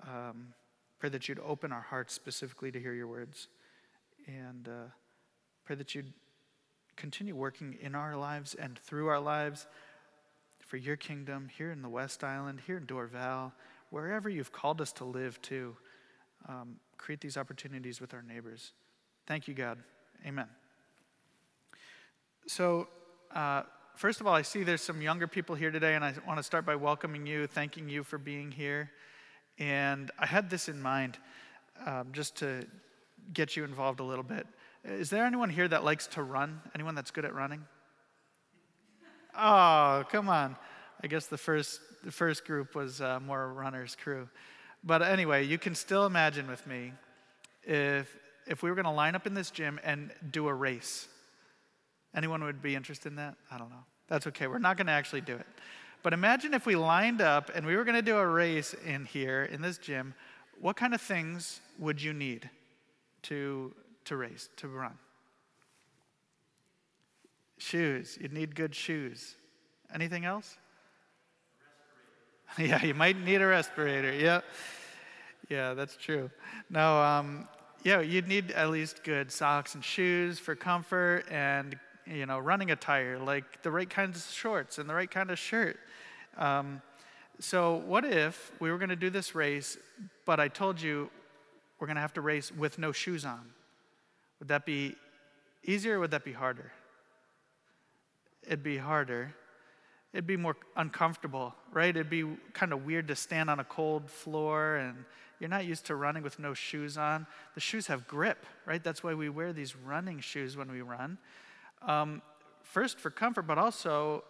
Um, 0.08 0.54
pray 1.00 1.10
that 1.10 1.28
you'd 1.28 1.40
open 1.40 1.72
our 1.72 1.82
hearts 1.82 2.14
specifically 2.14 2.72
to 2.72 2.80
hear 2.80 2.94
your 2.94 3.08
words. 3.08 3.48
And 4.28 4.68
uh, 4.68 4.90
pray 5.66 5.76
that 5.76 5.96
you'd 5.96 6.14
continue 6.96 7.36
working 7.36 7.78
in 7.82 7.96
our 7.96 8.16
lives 8.16 8.54
and 8.54 8.78
through 8.80 9.08
our 9.08 9.20
lives 9.20 9.68
for 10.60 10.78
your 10.78 10.96
kingdom 10.96 11.50
here 11.56 11.72
in 11.72 11.82
the 11.82 11.90
West 11.90 12.24
Island, 12.24 12.62
here 12.66 12.78
in 12.78 12.86
Dorval, 12.86 13.52
wherever 13.90 14.30
you've 14.30 14.52
called 14.52 14.82
us 14.82 14.92
to 14.94 15.06
live 15.06 15.42
to. 15.44 15.76
Um, 16.48 16.78
create 16.98 17.22
these 17.22 17.38
opportunities 17.38 18.00
with 18.00 18.14
our 18.14 18.22
neighbors. 18.22 18.72
Thank 19.26 19.48
you, 19.48 19.54
God. 19.54 19.78
Amen. 20.26 20.48
So, 22.46 22.90
uh, 23.34 23.64
first 23.96 24.20
of 24.20 24.28
all, 24.28 24.34
I 24.34 24.42
see 24.42 24.64
there's 24.64 24.82
some 24.82 25.02
younger 25.02 25.28
people 25.28 25.56
here 25.56 25.72
today, 25.72 25.96
and 25.96 26.04
I 26.04 26.14
want 26.28 26.40
to 26.40 26.44
start 26.44 26.66
by 26.66 26.76
welcoming 26.76 27.26
you, 27.26 27.48
thanking 27.48 27.88
you 27.88 28.04
for 28.04 28.18
being 28.18 28.52
here. 28.52 28.92
And 29.60 30.12
I 30.20 30.26
had 30.26 30.50
this 30.50 30.68
in 30.68 30.82
mind 30.82 31.18
um, 31.86 32.10
just 32.12 32.36
to 32.38 32.66
get 33.32 33.56
you 33.56 33.64
involved 33.64 34.02
a 34.02 34.04
little 34.04 34.24
bit. 34.24 34.46
Is 34.84 35.10
there 35.10 35.26
anyone 35.26 35.50
here 35.50 35.70
that 35.70 35.86
likes 35.86 36.08
to 36.08 36.24
run? 36.24 36.60
Anyone 36.76 36.96
that's 36.96 37.12
good 37.12 37.24
at 37.24 37.34
running? 37.34 37.64
Oh, 39.38 40.04
come 40.12 40.28
on. 40.28 40.58
I 41.02 41.08
guess 41.08 41.28
the 41.28 41.38
first, 41.38 41.80
the 42.04 42.12
first 42.12 42.46
group 42.46 42.76
was 42.76 43.00
uh, 43.00 43.22
more 43.22 43.54
runners' 43.54 43.96
crew. 43.96 44.28
But 44.84 45.02
anyway, 45.02 45.46
you 45.46 45.58
can 45.58 45.76
still 45.76 46.06
imagine 46.06 46.48
with 46.48 46.68
me 46.68 46.92
if, 47.64 48.14
if 48.48 48.64
we 48.64 48.70
were 48.70 48.76
going 48.76 48.86
to 48.86 48.92
line 48.92 49.16
up 49.16 49.28
in 49.28 49.34
this 49.34 49.52
gym 49.52 49.80
and 49.84 50.12
do 50.32 50.48
a 50.48 50.54
race. 50.54 51.08
Anyone 52.16 52.44
would 52.44 52.62
be 52.62 52.76
interested 52.76 53.10
in 53.10 53.16
that? 53.16 53.36
I 53.52 53.58
don't 53.58 53.70
know. 53.70 53.86
That's 54.08 54.28
okay. 54.28 54.48
We're 54.48 54.60
not 54.60 54.78
going 54.78 54.88
to 54.88 54.94
actually 54.94 55.22
do 55.22 55.36
it. 55.36 55.48
But 56.04 56.14
imagine 56.14 56.54
if 56.54 56.66
we 56.66 56.76
lined 56.76 57.22
up 57.22 57.50
and 57.56 57.66
we 57.66 57.76
were 57.76 57.84
going 57.84 57.96
to 57.96 58.02
do 58.02 58.18
a 58.18 58.28
race 58.28 58.76
in 58.86 59.06
here 59.06 59.44
in 59.46 59.62
this 59.62 59.78
gym. 59.78 60.14
What 60.60 60.76
kind 60.76 60.94
of 60.94 61.02
things 61.02 61.62
would 61.80 62.02
you 62.02 62.14
need 62.14 62.50
to, 63.24 63.74
to 64.06 64.18
race, 64.18 64.50
to 64.58 64.68
run? 64.68 64.98
Shoes. 67.58 68.18
You'd 68.22 68.34
need 68.34 68.54
good 68.54 68.76
shoes. 68.76 69.36
Anything 69.94 70.26
else? 70.26 70.58
yeah, 72.58 72.84
you 72.84 72.94
might 72.94 73.18
need 73.18 73.42
a 73.42 73.48
respirator. 73.48 74.14
Yeah. 74.14 74.42
Yeah, 75.50 75.74
that's 75.74 75.96
true. 75.96 76.30
No, 76.70 77.02
um, 77.02 77.48
yeah, 77.84 78.00
you'd 78.00 78.28
need 78.28 78.52
at 78.52 78.70
least 78.70 79.04
good 79.04 79.32
socks 79.32 79.76
and 79.76 79.84
shoes 79.84 80.40
for 80.40 80.56
comfort 80.56 81.26
and, 81.30 81.78
you 82.06 82.26
know, 82.26 82.40
running 82.40 82.72
attire, 82.72 83.20
like 83.20 83.62
the 83.62 83.72
right 83.72 83.90
kinds 83.90 84.18
of 84.18 84.32
shorts 84.32 84.78
and 84.78 84.90
the 84.90 84.94
right 84.94 85.12
kind 85.12 85.30
of 85.30 85.38
shirt. 85.38 85.78
Um, 86.38 86.82
so, 87.40 87.76
what 87.86 88.06
if 88.06 88.52
we 88.60 88.72
were 88.72 88.78
going 88.78 88.90
to 88.90 88.96
do 88.96 89.10
this 89.10 89.36
race, 89.36 89.78
but 90.26 90.40
I 90.40 90.48
told 90.48 90.82
you 90.82 91.10
we're 91.80 91.88
going 91.88 91.96
to 91.96 92.02
have 92.02 92.14
to 92.14 92.22
race 92.22 92.52
with 92.52 92.80
no 92.80 92.94
shoes 92.94 93.26
on? 93.26 93.42
Would 94.40 94.48
that 94.48 94.66
be 94.66 94.96
easier 95.64 95.98
or 95.98 96.00
would 96.00 96.12
that 96.12 96.24
be 96.24 96.34
harder? 96.34 96.72
It'd 98.46 98.64
be 98.64 98.78
harder. 98.78 99.34
It'd 100.14 100.28
be 100.28 100.38
more 100.38 100.56
uncomfortable, 100.76 101.56
right? 101.72 101.90
It'd 101.90 102.10
be 102.10 102.24
kind 102.54 102.72
of 102.72 102.86
weird 102.86 103.08
to 103.08 103.16
stand 103.16 103.50
on 103.50 103.60
a 103.60 103.64
cold 103.64 104.10
floor 104.10 104.76
and 104.76 105.06
you're 105.40 105.50
not 105.50 105.66
used 105.66 105.88
to 105.88 105.96
running 105.96 106.24
with 106.24 106.40
no 106.40 106.54
shoes 106.54 106.98
on. 106.98 107.26
The 107.56 107.60
shoes 107.60 107.88
have 107.88 108.08
grip, 108.08 108.46
right? 108.66 108.82
That's 108.84 109.04
why 109.04 109.16
we 109.16 109.28
wear 109.30 109.52
these 109.52 109.76
running 109.76 110.20
shoes 110.20 110.56
when 110.56 110.72
we 110.72 110.82
run. 110.82 111.18
Um, 111.82 112.22
first 112.62 113.00
for 113.00 113.10
comfort, 113.10 113.48
but 113.48 113.58
also 113.58 114.24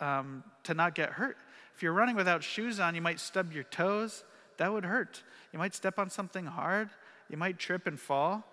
um, 0.00 0.42
to 0.64 0.74
not 0.74 0.94
get 0.94 1.10
hurt. 1.10 1.36
If 1.74 1.82
you're 1.82 1.92
running 1.92 2.16
without 2.16 2.42
shoes 2.42 2.80
on, 2.80 2.94
you 2.94 3.00
might 3.00 3.20
stub 3.20 3.52
your 3.52 3.62
toes. 3.64 4.24
That 4.56 4.72
would 4.72 4.84
hurt. 4.84 5.22
You 5.52 5.60
might 5.60 5.74
step 5.74 5.98
on 5.98 6.10
something 6.10 6.44
hard. 6.44 6.90
You 7.30 7.36
might 7.36 7.58
trip 7.58 7.86
and 7.86 7.98
fall. 7.98 8.44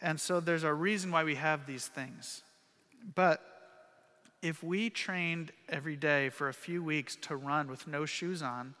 And 0.00 0.20
so 0.20 0.38
there's 0.38 0.62
a 0.62 0.72
reason 0.72 1.10
why 1.10 1.24
we 1.24 1.34
have 1.34 1.66
these 1.66 1.88
things. 1.88 2.42
But 3.16 3.42
if 4.42 4.62
we 4.62 4.90
trained 4.90 5.52
every 5.68 5.96
day 5.96 6.28
for 6.28 6.48
a 6.48 6.54
few 6.54 6.82
weeks 6.82 7.16
to 7.22 7.36
run 7.36 7.68
with 7.68 7.86
no 7.86 8.06
shoes 8.06 8.42
on, 8.42 8.74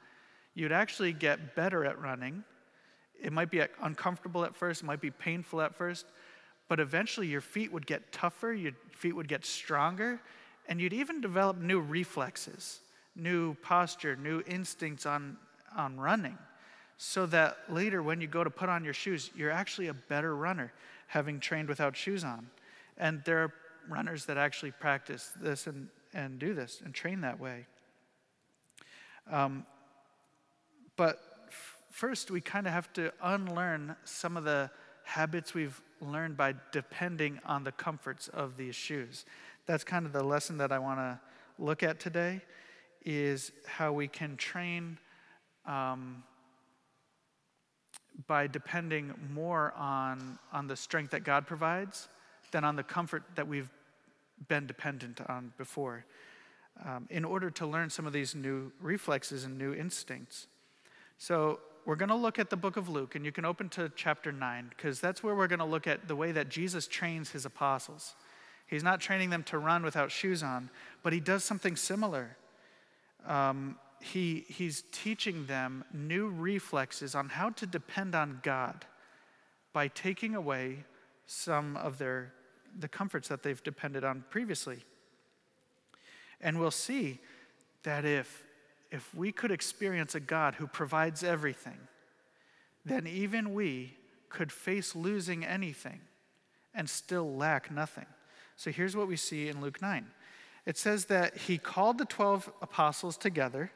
you'd 0.54 0.72
actually 0.72 1.12
get 1.12 1.54
better 1.54 1.84
at 1.84 2.00
running. 2.00 2.44
It 3.20 3.32
might 3.32 3.50
be 3.50 3.62
uncomfortable 3.82 4.44
at 4.44 4.54
first, 4.54 4.82
it 4.82 4.86
might 4.86 5.00
be 5.00 5.10
painful 5.10 5.60
at 5.60 5.74
first, 5.74 6.06
but 6.68 6.78
eventually 6.78 7.26
your 7.26 7.40
feet 7.40 7.72
would 7.72 7.86
get 7.86 8.12
tougher, 8.12 8.52
your 8.52 8.72
feet 8.92 9.16
would 9.16 9.28
get 9.28 9.44
stronger, 9.44 10.20
and 10.68 10.80
you'd 10.80 10.92
even 10.92 11.20
develop 11.20 11.58
new 11.58 11.80
reflexes, 11.80 12.80
new 13.16 13.54
posture, 13.54 14.14
new 14.16 14.42
instincts 14.46 15.06
on, 15.06 15.36
on 15.76 15.98
running, 15.98 16.38
so 16.98 17.26
that 17.26 17.56
later 17.68 18.02
when 18.02 18.20
you 18.20 18.26
go 18.26 18.44
to 18.44 18.50
put 18.50 18.68
on 18.68 18.84
your 18.84 18.94
shoes, 18.94 19.30
you're 19.34 19.50
actually 19.50 19.88
a 19.88 19.94
better 19.94 20.36
runner 20.36 20.72
having 21.06 21.40
trained 21.40 21.68
without 21.68 21.96
shoes 21.96 22.22
on. 22.22 22.48
And 22.96 23.22
there 23.24 23.44
are 23.44 23.52
runners 23.88 24.26
that 24.26 24.36
actually 24.36 24.72
practice 24.72 25.32
this 25.40 25.66
and, 25.66 25.88
and 26.12 26.38
do 26.38 26.54
this 26.54 26.80
and 26.84 26.94
train 26.94 27.20
that 27.22 27.40
way. 27.40 27.66
Um, 29.30 29.66
but 30.96 31.20
f- 31.48 31.76
first, 31.90 32.30
we 32.30 32.40
kind 32.40 32.66
of 32.66 32.72
have 32.72 32.92
to 32.94 33.12
unlearn 33.22 33.96
some 34.04 34.36
of 34.36 34.44
the 34.44 34.70
habits 35.04 35.54
we've 35.54 35.80
learned 36.00 36.36
by 36.36 36.54
depending 36.72 37.40
on 37.44 37.64
the 37.64 37.72
comforts 37.72 38.28
of 38.28 38.56
these 38.56 38.74
shoes. 38.74 39.24
That's 39.66 39.84
kind 39.84 40.06
of 40.06 40.12
the 40.12 40.22
lesson 40.22 40.58
that 40.58 40.72
I 40.72 40.78
want 40.78 40.98
to 40.98 41.20
look 41.58 41.82
at 41.82 42.00
today 42.00 42.42
is 43.04 43.52
how 43.66 43.92
we 43.92 44.08
can 44.08 44.36
train 44.36 44.98
um, 45.66 46.22
by 48.26 48.46
depending 48.46 49.14
more 49.32 49.72
on, 49.76 50.38
on 50.52 50.66
the 50.66 50.76
strength 50.76 51.10
that 51.12 51.24
God 51.24 51.46
provides 51.46 52.08
than 52.50 52.64
on 52.64 52.76
the 52.76 52.82
comfort 52.82 53.22
that 53.34 53.46
we've 53.46 53.70
been 54.46 54.66
dependent 54.66 55.20
on 55.28 55.52
before 55.58 56.04
um, 56.84 57.06
in 57.10 57.24
order 57.24 57.50
to 57.50 57.66
learn 57.66 57.90
some 57.90 58.06
of 58.06 58.12
these 58.12 58.34
new 58.34 58.70
reflexes 58.80 59.44
and 59.44 59.58
new 59.58 59.74
instincts. 59.74 60.46
So, 61.18 61.60
we're 61.84 61.96
going 61.96 62.10
to 62.10 62.14
look 62.14 62.38
at 62.38 62.50
the 62.50 62.56
book 62.56 62.76
of 62.76 62.90
Luke, 62.90 63.14
and 63.14 63.24
you 63.24 63.32
can 63.32 63.46
open 63.46 63.70
to 63.70 63.90
chapter 63.96 64.30
9, 64.30 64.66
because 64.76 65.00
that's 65.00 65.22
where 65.22 65.34
we're 65.34 65.46
going 65.46 65.58
to 65.58 65.64
look 65.64 65.86
at 65.86 66.06
the 66.06 66.14
way 66.14 66.32
that 66.32 66.50
Jesus 66.50 66.86
trains 66.86 67.30
his 67.30 67.46
apostles. 67.46 68.14
He's 68.66 68.82
not 68.82 69.00
training 69.00 69.30
them 69.30 69.42
to 69.44 69.56
run 69.56 69.82
without 69.82 70.12
shoes 70.12 70.42
on, 70.42 70.68
but 71.02 71.14
he 71.14 71.20
does 71.20 71.44
something 71.44 71.76
similar. 71.76 72.36
Um, 73.26 73.78
he, 74.00 74.44
he's 74.48 74.84
teaching 74.92 75.46
them 75.46 75.82
new 75.92 76.28
reflexes 76.28 77.14
on 77.14 77.30
how 77.30 77.50
to 77.50 77.66
depend 77.66 78.14
on 78.14 78.40
God 78.42 78.84
by 79.72 79.88
taking 79.88 80.34
away 80.34 80.84
some 81.26 81.76
of 81.78 81.96
their 81.96 82.34
the 82.78 82.88
comforts 82.88 83.28
that 83.28 83.42
they've 83.42 83.62
depended 83.62 84.04
on 84.04 84.24
previously. 84.30 84.84
And 86.40 86.58
we'll 86.58 86.70
see 86.70 87.20
that 87.82 88.04
if, 88.04 88.44
if 88.90 89.14
we 89.14 89.32
could 89.32 89.50
experience 89.50 90.14
a 90.14 90.20
God 90.20 90.54
who 90.54 90.66
provides 90.66 91.22
everything, 91.22 91.78
then 92.84 93.06
even 93.06 93.54
we 93.54 93.96
could 94.28 94.52
face 94.52 94.94
losing 94.94 95.44
anything 95.44 96.00
and 96.74 96.88
still 96.88 97.34
lack 97.34 97.70
nothing. 97.70 98.06
So 98.56 98.70
here's 98.70 98.96
what 98.96 99.08
we 99.08 99.16
see 99.16 99.48
in 99.48 99.60
Luke 99.60 99.80
9 99.80 100.06
it 100.66 100.76
says 100.76 101.06
that 101.06 101.34
he 101.36 101.56
called 101.56 101.96
the 101.96 102.04
12 102.04 102.52
apostles 102.60 103.16
together. 103.16 103.70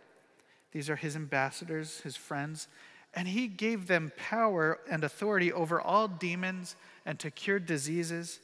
These 0.72 0.90
are 0.90 0.96
his 0.96 1.16
ambassadors, 1.16 2.00
his 2.00 2.16
friends, 2.16 2.68
and 3.14 3.28
he 3.28 3.46
gave 3.48 3.86
them 3.86 4.12
power 4.16 4.78
and 4.90 5.02
authority 5.02 5.52
over 5.52 5.80
all 5.80 6.06
demons 6.06 6.76
and 7.06 7.18
to 7.18 7.30
cure 7.30 7.58
diseases 7.58 8.40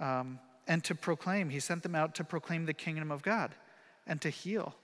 um, 0.00 0.38
and 0.66 0.82
to 0.84 0.94
proclaim. 0.94 1.50
He 1.50 1.60
sent 1.60 1.82
them 1.82 1.94
out 1.94 2.14
to 2.16 2.24
proclaim 2.24 2.66
the 2.66 2.74
kingdom 2.74 3.12
of 3.12 3.22
God 3.22 3.54
and 4.06 4.20
to 4.22 4.30
heal. 4.30 4.74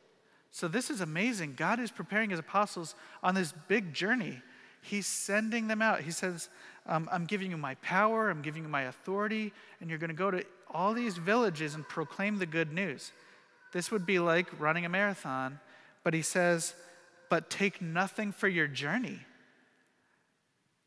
So, 0.52 0.68
this 0.68 0.90
is 0.90 1.00
amazing. 1.00 1.54
God 1.56 1.80
is 1.80 1.90
preparing 1.90 2.30
his 2.30 2.38
apostles 2.38 2.94
on 3.22 3.34
this 3.34 3.52
big 3.68 3.92
journey. 3.92 4.40
He's 4.80 5.06
sending 5.06 5.66
them 5.66 5.82
out. 5.82 6.02
He 6.02 6.12
says, 6.12 6.48
um, 6.86 7.08
I'm 7.10 7.26
giving 7.26 7.50
you 7.50 7.56
my 7.56 7.74
power, 7.76 8.30
I'm 8.30 8.42
giving 8.42 8.62
you 8.62 8.68
my 8.68 8.82
authority, 8.82 9.52
and 9.80 9.90
you're 9.90 9.98
going 9.98 10.08
to 10.08 10.14
go 10.14 10.30
to 10.30 10.44
all 10.70 10.94
these 10.94 11.16
villages 11.16 11.74
and 11.74 11.86
proclaim 11.88 12.38
the 12.38 12.46
good 12.46 12.72
news. 12.72 13.10
This 13.72 13.90
would 13.90 14.06
be 14.06 14.18
like 14.18 14.46
running 14.60 14.84
a 14.84 14.88
marathon, 14.88 15.58
but 16.04 16.14
he 16.14 16.22
says, 16.22 16.74
But 17.28 17.50
take 17.50 17.82
nothing 17.82 18.32
for 18.32 18.48
your 18.48 18.68
journey. 18.68 19.20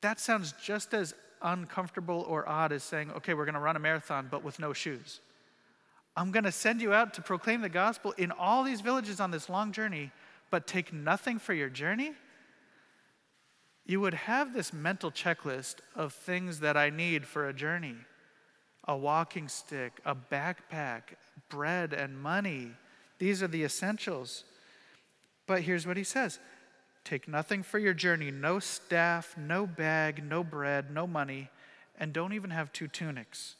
That 0.02 0.20
sounds 0.20 0.54
just 0.64 0.94
as 0.94 1.14
uncomfortable 1.42 2.26
or 2.28 2.48
odd 2.48 2.72
as 2.72 2.84
saying, 2.84 3.12
okay, 3.12 3.34
we're 3.34 3.46
going 3.46 3.56
to 3.56 3.60
run 3.60 3.76
a 3.76 3.80
marathon, 3.80 4.28
but 4.30 4.44
with 4.44 4.60
no 4.60 4.74
shoes. 4.74 5.20
I'm 6.16 6.32
going 6.32 6.44
to 6.44 6.52
send 6.52 6.82
you 6.82 6.94
out 6.94 7.14
to 7.16 7.22
proclaim 7.22 7.62
the 7.62 7.70
gospel 7.70 8.14
in 8.18 8.32
all 8.32 8.64
these 8.64 8.82
villages 8.82 9.20
on 9.20 9.32
this 9.32 9.50
long 9.50 9.72
journey, 9.72 10.12
but 10.52 10.68
take 10.68 10.92
nothing 10.92 11.40
for 11.40 11.54
your 11.54 11.70
journey? 11.70 12.14
You 13.86 14.02
would 14.02 14.14
have 14.14 14.54
this 14.54 14.74
mental 14.74 15.12
checklist 15.12 15.76
of 15.96 16.14
things 16.14 16.60
that 16.60 16.78
I 16.78 16.90
need 16.90 17.26
for 17.26 17.48
a 17.48 17.54
journey 17.54 17.96
a 18.86 18.98
walking 18.98 19.48
stick, 19.48 20.00
a 20.04 20.16
backpack, 20.16 21.02
bread, 21.48 21.94
and 21.94 22.20
money. 22.20 22.72
These 23.20 23.44
are 23.44 23.48
the 23.48 23.64
essentials. 23.64 24.46
But 25.46 25.62
here's 25.62 25.86
what 25.86 25.96
he 25.96 26.04
says 26.04 26.40
Take 27.10 27.28
nothing 27.28 27.64
for 27.64 27.80
your 27.80 27.96
journey 27.96 28.30
no 28.30 28.60
staff, 28.60 29.36
no 29.36 29.66
bag, 29.66 30.24
no 30.24 30.44
bread, 30.44 30.92
no 30.94 31.08
money, 31.08 31.50
and 31.98 32.14
don't 32.14 32.34
even 32.34 32.52
have 32.52 32.72
two 32.72 32.88
tunics. 32.88 33.56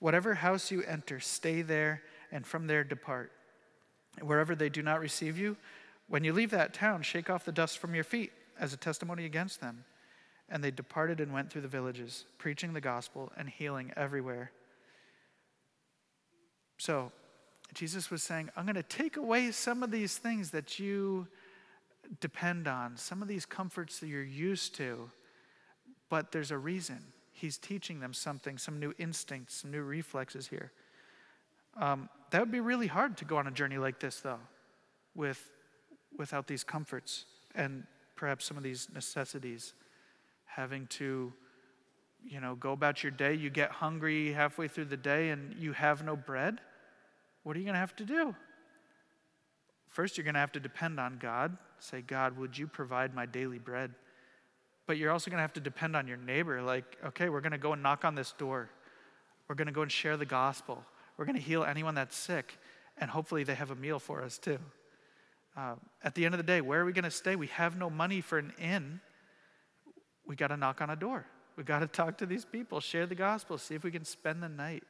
Whatever 0.00 0.34
house 0.34 0.72
you 0.72 0.82
enter, 0.82 1.20
stay 1.20 1.62
there, 1.62 2.02
and 2.32 2.44
from 2.44 2.66
there 2.66 2.82
depart. 2.82 3.30
Wherever 4.20 4.56
they 4.56 4.68
do 4.68 4.82
not 4.82 4.98
receive 4.98 5.38
you, 5.38 5.56
when 6.08 6.24
you 6.24 6.32
leave 6.32 6.50
that 6.50 6.74
town, 6.74 7.02
shake 7.02 7.30
off 7.30 7.44
the 7.44 7.52
dust 7.52 7.78
from 7.78 7.94
your 7.94 8.02
feet 8.02 8.32
as 8.58 8.72
a 8.72 8.76
testimony 8.76 9.26
against 9.26 9.60
them. 9.60 9.84
And 10.48 10.64
they 10.64 10.72
departed 10.72 11.20
and 11.20 11.32
went 11.32 11.52
through 11.52 11.62
the 11.62 11.68
villages, 11.68 12.24
preaching 12.38 12.72
the 12.72 12.80
gospel 12.80 13.30
and 13.36 13.48
healing 13.48 13.92
everywhere. 13.96 14.50
So, 16.78 17.12
Jesus 17.74 18.10
was 18.10 18.24
saying, 18.24 18.50
I'm 18.56 18.64
going 18.64 18.74
to 18.74 18.82
take 18.82 19.16
away 19.16 19.52
some 19.52 19.84
of 19.84 19.92
these 19.92 20.16
things 20.16 20.50
that 20.50 20.80
you 20.80 21.28
depend 22.20 22.68
on, 22.68 22.96
some 22.96 23.22
of 23.22 23.28
these 23.28 23.46
comforts 23.46 23.98
that 24.00 24.08
you're 24.08 24.22
used 24.22 24.74
to, 24.76 25.10
but 26.08 26.32
there's 26.32 26.50
a 26.50 26.58
reason. 26.58 26.98
He's 27.32 27.58
teaching 27.58 28.00
them 28.00 28.12
something, 28.12 28.58
some 28.58 28.78
new 28.78 28.92
instincts, 28.98 29.56
some 29.62 29.70
new 29.70 29.82
reflexes 29.82 30.46
here. 30.46 30.72
Um, 31.80 32.08
that 32.30 32.40
would 32.40 32.52
be 32.52 32.60
really 32.60 32.86
hard 32.86 33.16
to 33.18 33.24
go 33.24 33.38
on 33.38 33.46
a 33.46 33.50
journey 33.50 33.78
like 33.78 33.98
this, 33.98 34.20
though, 34.20 34.40
with, 35.14 35.50
without 36.18 36.46
these 36.46 36.64
comforts 36.64 37.24
and 37.54 37.84
perhaps 38.14 38.44
some 38.44 38.56
of 38.56 38.62
these 38.62 38.88
necessities. 38.94 39.72
Having 40.44 40.86
to, 40.88 41.32
you 42.24 42.40
know, 42.40 42.54
go 42.56 42.72
about 42.72 43.02
your 43.02 43.12
day, 43.12 43.32
you 43.32 43.48
get 43.48 43.70
hungry 43.70 44.32
halfway 44.32 44.68
through 44.68 44.84
the 44.84 44.96
day 44.98 45.30
and 45.30 45.54
you 45.58 45.72
have 45.72 46.04
no 46.04 46.14
bread. 46.14 46.60
What 47.42 47.56
are 47.56 47.58
you 47.58 47.64
going 47.64 47.74
to 47.74 47.80
have 47.80 47.96
to 47.96 48.04
do? 48.04 48.34
First, 49.92 50.16
you're 50.16 50.24
going 50.24 50.34
to 50.34 50.40
have 50.40 50.52
to 50.52 50.60
depend 50.60 50.98
on 50.98 51.18
God. 51.18 51.56
Say, 51.78 52.00
God, 52.00 52.38
would 52.38 52.56
you 52.56 52.66
provide 52.66 53.14
my 53.14 53.26
daily 53.26 53.58
bread? 53.58 53.92
But 54.86 54.96
you're 54.96 55.10
also 55.10 55.30
going 55.30 55.36
to 55.36 55.42
have 55.42 55.52
to 55.52 55.60
depend 55.60 55.94
on 55.94 56.08
your 56.08 56.16
neighbor. 56.16 56.62
Like, 56.62 56.96
okay, 57.04 57.28
we're 57.28 57.42
going 57.42 57.52
to 57.52 57.58
go 57.58 57.74
and 57.74 57.82
knock 57.82 58.02
on 58.04 58.14
this 58.14 58.32
door. 58.32 58.70
We're 59.48 59.54
going 59.54 59.66
to 59.66 59.72
go 59.72 59.82
and 59.82 59.92
share 59.92 60.16
the 60.16 60.24
gospel. 60.24 60.82
We're 61.18 61.26
going 61.26 61.36
to 61.36 61.42
heal 61.42 61.62
anyone 61.62 61.94
that's 61.94 62.16
sick. 62.16 62.58
And 62.96 63.10
hopefully, 63.10 63.44
they 63.44 63.54
have 63.54 63.70
a 63.70 63.74
meal 63.74 63.98
for 63.98 64.22
us 64.22 64.38
too. 64.38 64.58
Uh, 65.54 65.74
at 66.02 66.14
the 66.14 66.24
end 66.24 66.32
of 66.32 66.38
the 66.38 66.44
day, 66.44 66.62
where 66.62 66.80
are 66.80 66.84
we 66.86 66.92
going 66.92 67.04
to 67.04 67.10
stay? 67.10 67.36
We 67.36 67.48
have 67.48 67.76
no 67.76 67.90
money 67.90 68.22
for 68.22 68.38
an 68.38 68.54
inn. 68.58 69.00
We 70.26 70.36
got 70.36 70.48
to 70.48 70.56
knock 70.56 70.80
on 70.80 70.88
a 70.88 70.96
door. 70.96 71.26
We 71.56 71.64
got 71.64 71.80
to 71.80 71.86
talk 72.02 72.16
to 72.18 72.26
these 72.26 72.46
people, 72.46 72.80
share 72.80 73.04
the 73.04 73.14
gospel, 73.14 73.58
see 73.58 73.74
if 73.74 73.84
we 73.84 73.90
can 73.90 74.06
spend 74.06 74.42
the 74.42 74.48
night. 74.48 74.84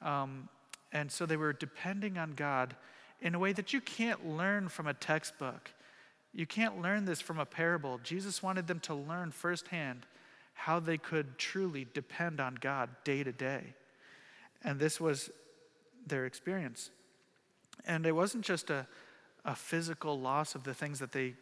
Um, 0.00 0.48
and 0.92 1.12
so 1.12 1.26
they 1.26 1.36
were 1.36 1.52
depending 1.52 2.16
on 2.16 2.32
God 2.32 2.74
in 3.22 3.34
a 3.34 3.38
way 3.38 3.52
that 3.52 3.72
you 3.72 3.80
can't 3.80 4.26
learn 4.26 4.68
from 4.68 4.86
a 4.86 4.94
textbook. 4.94 5.70
You 6.32 6.46
can't 6.46 6.80
learn 6.80 7.04
this 7.04 7.20
from 7.20 7.38
a 7.38 7.44
parable. 7.44 8.00
Jesus 8.02 8.42
wanted 8.42 8.66
them 8.66 8.80
to 8.80 8.94
learn 8.94 9.30
firsthand 9.30 10.06
how 10.54 10.78
they 10.78 10.98
could 10.98 11.38
truly 11.38 11.86
depend 11.92 12.40
on 12.40 12.56
God 12.60 12.90
day 13.04 13.22
to 13.22 13.32
day. 13.32 13.74
And 14.62 14.78
this 14.78 15.00
was 15.00 15.30
their 16.06 16.26
experience. 16.26 16.90
And 17.86 18.06
it 18.06 18.12
wasn't 18.12 18.44
just 18.44 18.70
a, 18.70 18.86
a 19.44 19.54
physical 19.54 20.20
loss 20.20 20.54
of 20.54 20.64
the 20.64 20.74
things 20.74 20.98
that 20.98 21.12
they 21.12 21.34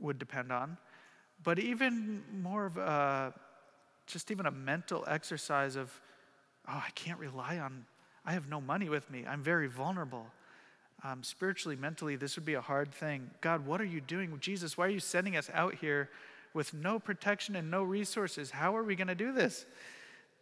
would 0.00 0.18
depend 0.18 0.52
on, 0.52 0.76
but 1.42 1.58
even 1.58 2.22
more 2.42 2.66
of 2.66 2.76
a, 2.76 3.32
just 4.06 4.30
even 4.30 4.46
a 4.46 4.50
mental 4.50 5.04
exercise 5.06 5.76
of, 5.76 5.90
oh, 6.68 6.82
I 6.84 6.90
can't 6.94 7.18
rely 7.18 7.58
on, 7.58 7.86
I 8.24 8.32
have 8.32 8.48
no 8.48 8.60
money 8.60 8.88
with 8.88 9.08
me. 9.10 9.24
I'm 9.26 9.42
very 9.42 9.68
vulnerable 9.68 10.26
um, 11.04 11.22
spiritually, 11.22 11.76
mentally, 11.76 12.16
this 12.16 12.36
would 12.36 12.44
be 12.44 12.54
a 12.54 12.60
hard 12.60 12.92
thing. 12.92 13.30
God, 13.40 13.66
what 13.66 13.80
are 13.80 13.84
you 13.84 14.00
doing? 14.00 14.36
Jesus, 14.40 14.76
why 14.78 14.86
are 14.86 14.90
you 14.90 15.00
sending 15.00 15.36
us 15.36 15.50
out 15.52 15.74
here 15.74 16.10
with 16.54 16.72
no 16.72 16.98
protection 16.98 17.54
and 17.56 17.70
no 17.70 17.82
resources? 17.82 18.50
How 18.50 18.76
are 18.76 18.82
we 18.82 18.96
going 18.96 19.08
to 19.08 19.14
do 19.14 19.32
this? 19.32 19.66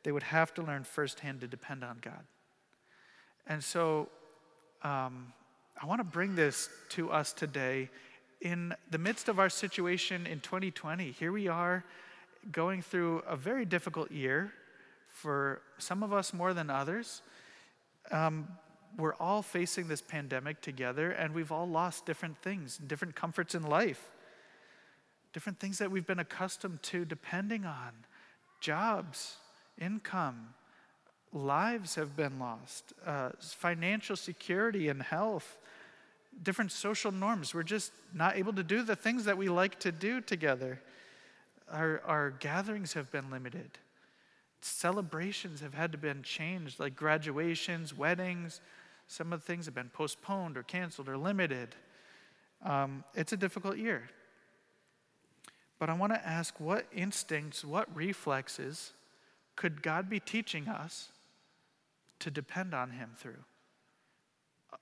They 0.04 0.12
would 0.12 0.23
have 0.23 0.54
to 0.54 0.62
learn 0.62 0.84
firsthand 0.84 1.40
to 1.40 1.49
depend 1.49 1.82
on 1.82 1.99
God. 2.00 2.23
And 3.46 3.62
so 3.62 4.08
um, 4.82 5.32
I 5.80 5.87
want 5.87 6.00
to 6.00 6.04
bring 6.04 6.34
this 6.34 6.68
to 6.90 7.11
us 7.11 7.32
today 7.32 7.90
in 8.40 8.75
the 8.90 8.99
midst 8.99 9.28
of 9.28 9.38
our 9.38 9.49
situation 9.49 10.26
in 10.26 10.40
2020. 10.40 11.11
Here 11.11 11.32
we 11.32 11.49
are 11.49 11.84
going 12.52 12.82
through 12.82 13.23
a 13.26 13.37
very 13.37 13.64
difficult 13.64 14.11
year 14.11 14.52
for 15.08 15.62
some 15.78 16.02
of 16.02 16.12
us 16.12 16.32
more 16.32 16.52
than 16.52 16.70
others. 16.70 17.23
Um, 18.11 18.49
we're 18.96 19.14
all 19.14 19.42
facing 19.42 19.88
this 19.88 20.00
pandemic 20.00 20.61
together 20.61 21.11
and 21.11 21.35
we've 21.35 21.52
all 21.52 21.68
lost 21.68 22.07
different 22.07 22.38
things, 22.38 22.78
different 22.78 23.14
comforts 23.14 23.54
in 23.54 23.62
life, 23.62 24.11
different 25.33 25.59
things 25.59 25.78
that 25.78 25.90
we've 25.90 26.07
been 26.07 26.20
accustomed 26.20 26.83
to 26.85 27.04
depending 27.04 27.64
on 27.64 27.90
jobs, 28.61 29.37
income, 29.80 30.54
lives 31.33 31.96
have 31.96 32.16
been 32.16 32.38
lost, 32.38 32.92
uh, 33.04 33.30
financial 33.40 34.16
security 34.16 34.88
and 34.88 35.02
health, 35.02 35.59
different 36.42 36.70
social 36.70 37.11
norms. 37.11 37.54
We're 37.54 37.64
just 37.64 37.92
not 38.12 38.37
able 38.37 38.52
to 38.54 38.62
do 38.62 38.83
the 38.83 38.96
things 38.96 39.24
that 39.24 39.37
we 39.37 39.48
like 39.48 39.78
to 39.80 39.92
do 39.92 40.20
together. 40.20 40.80
Our, 41.70 42.00
our 42.07 42.30
gatherings 42.30 42.92
have 42.92 43.11
been 43.11 43.30
limited. 43.30 43.78
Celebrations 44.61 45.61
have 45.61 45.74
had 45.74 45.92
to 45.92 45.98
be 45.98 46.12
changed, 46.22 46.78
like 46.80 46.96
graduations, 46.96 47.96
weddings, 47.96 48.61
some 49.06 49.32
of 49.32 49.40
the 49.40 49.46
things 49.46 49.66
have 49.66 49.74
been 49.74 49.90
postponed 49.90 50.56
or 50.56 50.62
canceled 50.62 51.08
or 51.08 51.16
limited. 51.16 51.74
Um, 52.62 53.04
it's 53.14 53.32
a 53.32 53.36
difficult 53.36 53.76
year. 53.76 54.08
But 55.78 55.90
I 55.90 55.94
want 55.94 56.14
to 56.14 56.26
ask 56.26 56.58
what 56.60 56.86
instincts, 56.94 57.64
what 57.64 57.94
reflexes 57.94 58.92
could 59.56 59.82
God 59.82 60.08
be 60.08 60.20
teaching 60.20 60.68
us 60.68 61.08
to 62.20 62.30
depend 62.30 62.74
on 62.74 62.90
Him 62.90 63.10
through 63.16 63.44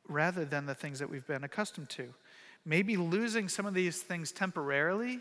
rather 0.08 0.44
than 0.44 0.66
the 0.66 0.74
things 0.74 0.98
that 0.98 1.10
we've 1.10 1.26
been 1.26 1.44
accustomed 1.44 1.88
to? 1.90 2.14
Maybe 2.64 2.96
losing 2.96 3.48
some 3.48 3.66
of 3.66 3.74
these 3.74 4.00
things 4.00 4.30
temporarily 4.30 5.20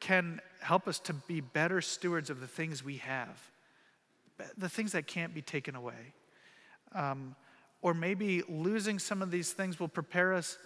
can 0.00 0.40
help 0.60 0.88
us 0.88 0.98
to 0.98 1.12
be 1.12 1.40
better 1.40 1.80
stewards 1.80 2.28
of 2.28 2.40
the 2.40 2.46
things 2.48 2.84
we 2.84 2.96
have, 2.96 3.38
the 4.58 4.68
things 4.68 4.92
that 4.92 5.06
can't 5.06 5.32
be 5.32 5.42
taken 5.42 5.76
away. 5.76 6.14
Um, 6.92 7.36
or 7.82 7.92
maybe 7.92 8.42
losing 8.48 8.98
some 8.98 9.20
of 9.20 9.30
these 9.30 9.52
things 9.52 9.78
will 9.78 9.88
prepare 9.88 10.32
us 10.32 10.56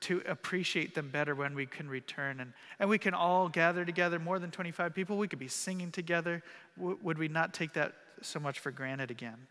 to 0.00 0.20
appreciate 0.26 0.94
them 0.94 1.08
better 1.08 1.34
when 1.34 1.54
we 1.54 1.64
can 1.64 1.88
return. 1.88 2.40
And, 2.40 2.52
and 2.78 2.90
we 2.90 2.98
can 2.98 3.14
all 3.14 3.48
gather 3.48 3.84
together, 3.84 4.18
more 4.18 4.38
than 4.38 4.50
25 4.50 4.94
people. 4.94 5.16
We 5.16 5.28
could 5.28 5.38
be 5.38 5.48
singing 5.48 5.90
together. 5.90 6.42
W- 6.76 6.98
would 7.02 7.16
we 7.16 7.28
not 7.28 7.54
take 7.54 7.72
that 7.74 7.94
so 8.20 8.38
much 8.38 8.58
for 8.60 8.70
granted 8.70 9.10
again? 9.10 9.46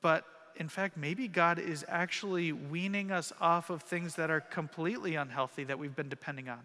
But 0.00 0.24
in 0.56 0.68
fact, 0.68 0.96
maybe 0.96 1.26
God 1.26 1.58
is 1.58 1.84
actually 1.88 2.52
weaning 2.52 3.10
us 3.10 3.32
off 3.40 3.70
of 3.70 3.82
things 3.82 4.14
that 4.16 4.30
are 4.30 4.40
completely 4.40 5.14
unhealthy 5.14 5.64
that 5.64 5.78
we've 5.78 5.96
been 5.96 6.08
depending 6.08 6.48
on. 6.48 6.60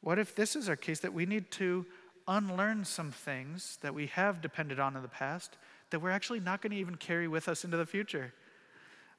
What 0.00 0.18
if 0.18 0.34
this 0.34 0.56
is 0.56 0.68
our 0.68 0.76
case 0.76 1.00
that 1.00 1.14
we 1.14 1.24
need 1.24 1.50
to 1.52 1.86
unlearn 2.26 2.84
some 2.84 3.12
things 3.12 3.78
that 3.82 3.94
we 3.94 4.06
have 4.08 4.40
depended 4.40 4.80
on 4.80 4.96
in 4.96 5.02
the 5.02 5.08
past 5.08 5.56
that 5.94 6.00
we're 6.00 6.10
actually 6.10 6.40
not 6.40 6.60
going 6.60 6.72
to 6.72 6.76
even 6.76 6.96
carry 6.96 7.28
with 7.28 7.48
us 7.48 7.64
into 7.64 7.76
the 7.76 7.86
future. 7.86 8.34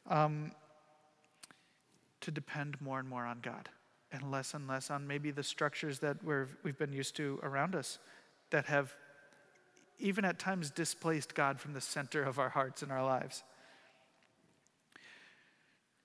Um, 0.09 0.51
to 2.19 2.31
depend 2.31 2.75
more 2.81 2.99
and 2.99 3.07
more 3.07 3.25
on 3.25 3.39
God 3.41 3.69
and 4.11 4.29
less 4.29 4.53
and 4.53 4.67
less 4.67 4.91
on 4.91 5.07
maybe 5.07 5.31
the 5.31 5.41
structures 5.41 5.99
that 5.99 6.21
we 6.21 6.33
we've 6.63 6.77
been 6.77 6.91
used 6.91 7.15
to 7.15 7.39
around 7.43 7.75
us 7.75 7.97
that 8.49 8.65
have 8.65 8.93
even 9.99 10.25
at 10.25 10.38
times 10.38 10.69
displaced 10.69 11.33
God 11.33 11.61
from 11.61 11.71
the 11.71 11.79
center 11.79 12.23
of 12.23 12.39
our 12.39 12.49
hearts 12.49 12.81
and 12.81 12.91
our 12.91 13.05
lives. 13.05 13.43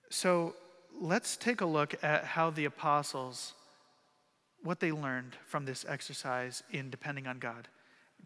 So 0.09 0.55
let's 1.01 1.37
take 1.37 1.63
a 1.63 1.67
look 1.67 1.97
at 2.01 2.25
how 2.25 2.51
the 2.51 2.67
apostles, 2.67 3.55
what 4.63 4.79
they 4.79 4.93
learned 4.93 5.35
from 5.47 5.65
this 5.65 5.85
exercise 5.89 6.63
in 6.71 6.91
depending 6.91 7.27
on 7.27 7.41
God. 7.41 7.67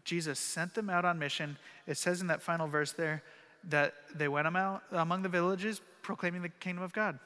Jesus 0.03 0.39
sent 0.39 0.73
them 0.73 0.89
out 0.89 1.05
on 1.05 1.17
mission. 1.17 1.57
It 1.87 1.97
says 1.97 2.21
in 2.21 2.27
that 2.27 2.41
final 2.41 2.67
verse 2.67 2.91
there 2.91 3.23
that 3.69 3.93
they 4.13 4.27
went 4.27 4.47
among 4.91 5.21
the 5.23 5.29
villages 5.29 5.81
proclaiming 6.01 6.41
the 6.41 6.49
kingdom 6.49 6.83
of 6.83 6.93
God. 6.93 7.17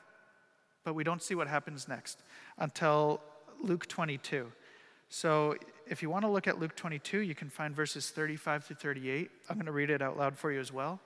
But 0.86 0.94
we 0.94 1.04
don't 1.04 1.22
see 1.22 1.36
what 1.36 1.48
happens 1.48 1.88
next 1.88 2.20
until 2.58 3.22
Luke 3.62 3.88
22. 3.88 4.52
So 5.10 5.56
if 5.88 6.02
you 6.02 6.10
want 6.10 6.24
to 6.24 6.30
look 6.30 6.48
at 6.48 6.60
Luke 6.60 6.76
22, 6.76 7.20
you 7.20 7.36
can 7.36 7.50
find 7.50 7.76
verses 7.76 8.10
35 8.12 8.64
through 8.64 8.76
38. 8.78 9.30
I'm 9.50 9.56
going 9.56 9.66
to 9.66 9.72
read 9.72 9.90
it 9.90 10.02
out 10.02 10.18
loud 10.18 10.38
for 10.38 10.52
you 10.52 10.60
as 10.60 10.72
well. 10.72 11.02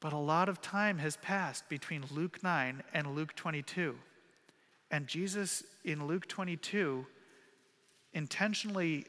But 0.00 0.14
a 0.14 0.18
lot 0.18 0.48
of 0.48 0.62
time 0.62 0.98
has 0.98 1.18
passed 1.18 1.68
between 1.68 2.04
Luke 2.10 2.42
9 2.42 2.82
and 2.94 3.14
Luke 3.14 3.36
22. 3.36 3.96
And 4.90 5.06
Jesus 5.06 5.62
in 5.84 6.06
Luke 6.06 6.26
22 6.26 7.04
intentionally 8.14 9.04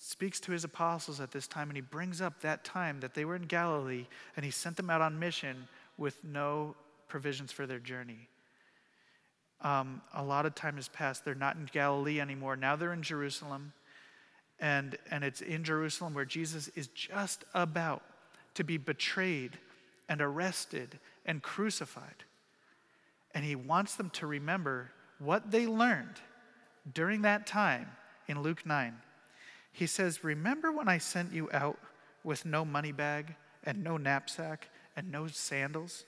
speaks 0.00 0.40
to 0.40 0.52
his 0.52 0.64
apostles 0.64 1.20
at 1.20 1.30
this 1.32 1.46
time 1.46 1.68
and 1.68 1.76
he 1.76 1.82
brings 1.82 2.20
up 2.20 2.40
that 2.40 2.64
time 2.64 3.00
that 3.00 3.14
they 3.14 3.24
were 3.24 3.36
in 3.36 3.42
Galilee 3.42 4.06
and 4.36 4.44
he 4.44 4.50
sent 4.50 4.76
them 4.76 4.90
out 4.90 5.00
on 5.00 5.18
mission 5.18 5.68
with 5.96 6.22
no 6.24 6.74
provisions 7.08 7.52
for 7.52 7.66
their 7.66 7.78
journey. 7.78 8.28
Um, 9.60 10.00
a 10.14 10.22
lot 10.22 10.46
of 10.46 10.54
time 10.54 10.76
has 10.76 10.88
passed. 10.88 11.24
They're 11.24 11.34
not 11.34 11.56
in 11.56 11.68
Galilee 11.72 12.20
anymore. 12.20 12.56
Now 12.56 12.76
they're 12.76 12.92
in 12.92 13.02
Jerusalem. 13.02 13.72
And, 14.60 14.96
and 15.10 15.24
it's 15.24 15.40
in 15.40 15.64
Jerusalem 15.64 16.14
where 16.14 16.24
Jesus 16.24 16.68
is 16.74 16.88
just 16.88 17.44
about 17.54 18.02
to 18.54 18.64
be 18.64 18.76
betrayed 18.76 19.58
and 20.08 20.20
arrested 20.20 20.98
and 21.26 21.42
crucified. 21.42 22.24
And 23.34 23.44
he 23.44 23.54
wants 23.54 23.94
them 23.94 24.10
to 24.10 24.26
remember 24.26 24.90
what 25.18 25.50
they 25.50 25.66
learned 25.66 26.20
during 26.92 27.22
that 27.22 27.46
time 27.46 27.88
in 28.26 28.42
Luke 28.42 28.64
9. 28.64 28.94
He 29.72 29.86
says, 29.86 30.24
Remember 30.24 30.72
when 30.72 30.88
I 30.88 30.98
sent 30.98 31.32
you 31.32 31.48
out 31.52 31.78
with 32.24 32.44
no 32.44 32.64
money 32.64 32.92
bag 32.92 33.34
and 33.64 33.82
no 33.84 33.96
knapsack 33.96 34.68
and 34.96 35.10
no 35.10 35.26
sandals? 35.28 36.04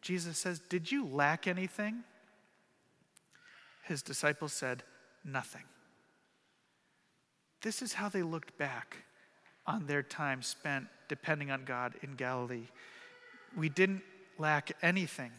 Jesus 0.00 0.38
says, 0.38 0.58
Did 0.58 0.90
you 0.90 1.06
lack 1.06 1.46
anything? 1.46 2.02
His 3.84 4.02
disciples 4.02 4.52
said, 4.52 4.82
Nothing. 5.24 5.64
This 7.62 7.80
is 7.80 7.94
how 7.94 8.08
they 8.08 8.22
looked 8.22 8.58
back 8.58 8.96
on 9.66 9.86
their 9.86 10.02
time 10.02 10.42
spent 10.42 10.86
depending 11.08 11.50
on 11.50 11.64
God 11.64 11.94
in 12.02 12.14
Galilee. 12.14 12.68
We 13.56 13.68
didn't 13.68 14.02
lack 14.38 14.72
anything. 14.82 15.30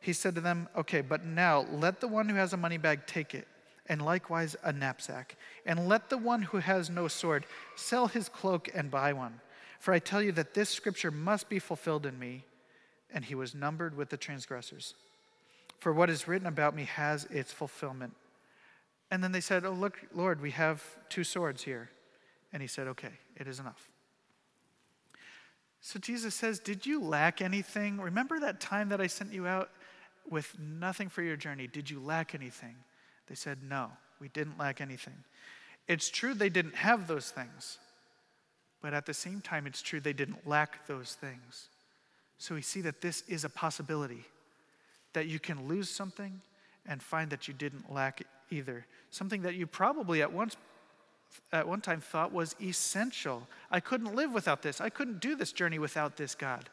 He 0.00 0.12
said 0.12 0.34
to 0.34 0.40
them, 0.40 0.68
Okay, 0.76 1.00
but 1.00 1.24
now 1.24 1.66
let 1.70 2.00
the 2.00 2.08
one 2.08 2.28
who 2.28 2.36
has 2.36 2.52
a 2.52 2.56
money 2.56 2.78
bag 2.78 3.06
take 3.06 3.34
it, 3.34 3.46
and 3.88 4.02
likewise 4.02 4.56
a 4.62 4.72
knapsack. 4.72 5.36
And 5.64 5.88
let 5.88 6.10
the 6.10 6.18
one 6.18 6.42
who 6.42 6.58
has 6.58 6.90
no 6.90 7.08
sword 7.08 7.46
sell 7.74 8.06
his 8.06 8.28
cloak 8.28 8.68
and 8.74 8.90
buy 8.90 9.12
one. 9.12 9.40
For 9.78 9.92
I 9.92 9.98
tell 9.98 10.22
you 10.22 10.32
that 10.32 10.54
this 10.54 10.70
scripture 10.70 11.10
must 11.10 11.48
be 11.48 11.58
fulfilled 11.58 12.06
in 12.06 12.18
me. 12.18 12.44
And 13.12 13.24
he 13.24 13.34
was 13.34 13.54
numbered 13.54 13.96
with 13.96 14.10
the 14.10 14.16
transgressors. 14.16 14.94
For 15.78 15.92
what 15.92 16.10
is 16.10 16.26
written 16.26 16.48
about 16.48 16.74
me 16.74 16.84
has 16.84 17.24
its 17.26 17.52
fulfillment. 17.52 18.14
And 19.10 19.22
then 19.22 19.32
they 19.32 19.40
said, 19.40 19.64
Oh, 19.64 19.72
look, 19.72 20.00
Lord, 20.12 20.40
we 20.40 20.50
have 20.52 20.82
two 21.08 21.24
swords 21.24 21.62
here. 21.62 21.90
And 22.52 22.60
he 22.60 22.66
said, 22.66 22.88
Okay, 22.88 23.12
it 23.36 23.46
is 23.46 23.60
enough. 23.60 23.88
So 25.80 26.00
Jesus 26.00 26.34
says, 26.34 26.58
Did 26.58 26.84
you 26.84 27.00
lack 27.00 27.40
anything? 27.40 28.00
Remember 28.00 28.40
that 28.40 28.60
time 28.60 28.88
that 28.88 29.00
I 29.00 29.06
sent 29.06 29.32
you 29.32 29.46
out 29.46 29.70
with 30.28 30.58
nothing 30.58 31.08
for 31.08 31.22
your 31.22 31.36
journey? 31.36 31.68
Did 31.68 31.88
you 31.88 32.00
lack 32.00 32.34
anything? 32.34 32.74
They 33.28 33.34
said, 33.34 33.58
No, 33.62 33.90
we 34.20 34.28
didn't 34.28 34.58
lack 34.58 34.80
anything. 34.80 35.24
It's 35.88 36.10
true 36.10 36.34
they 36.34 36.48
didn't 36.48 36.74
have 36.74 37.06
those 37.06 37.30
things, 37.30 37.78
but 38.82 38.92
at 38.92 39.06
the 39.06 39.14
same 39.14 39.40
time, 39.40 39.66
it's 39.66 39.82
true 39.82 40.00
they 40.00 40.12
didn't 40.12 40.46
lack 40.46 40.86
those 40.86 41.14
things. 41.14 41.68
So 42.38 42.54
we 42.54 42.62
see 42.62 42.80
that 42.82 43.00
this 43.00 43.22
is 43.28 43.44
a 43.44 43.48
possibility 43.48 44.24
that 45.12 45.26
you 45.26 45.38
can 45.38 45.66
lose 45.66 45.88
something 45.88 46.40
and 46.86 47.02
find 47.02 47.30
that 47.30 47.48
you 47.48 47.54
didn't 47.54 47.92
lack 47.92 48.22
either. 48.50 48.84
Something 49.10 49.42
that 49.42 49.54
you 49.54 49.66
probably 49.66 50.22
at 50.22 50.32
once 50.32 50.56
at 51.52 51.66
one 51.66 51.80
time 51.80 52.00
thought 52.00 52.32
was 52.32 52.54
essential. 52.62 53.46
I 53.70 53.80
couldn't 53.80 54.14
live 54.14 54.32
without 54.32 54.62
this. 54.62 54.80
I 54.80 54.88
couldn't 54.90 55.20
do 55.20 55.34
this 55.36 55.52
journey 55.52 55.78
without 55.78 56.16
this 56.16 56.34
God. 56.34 56.68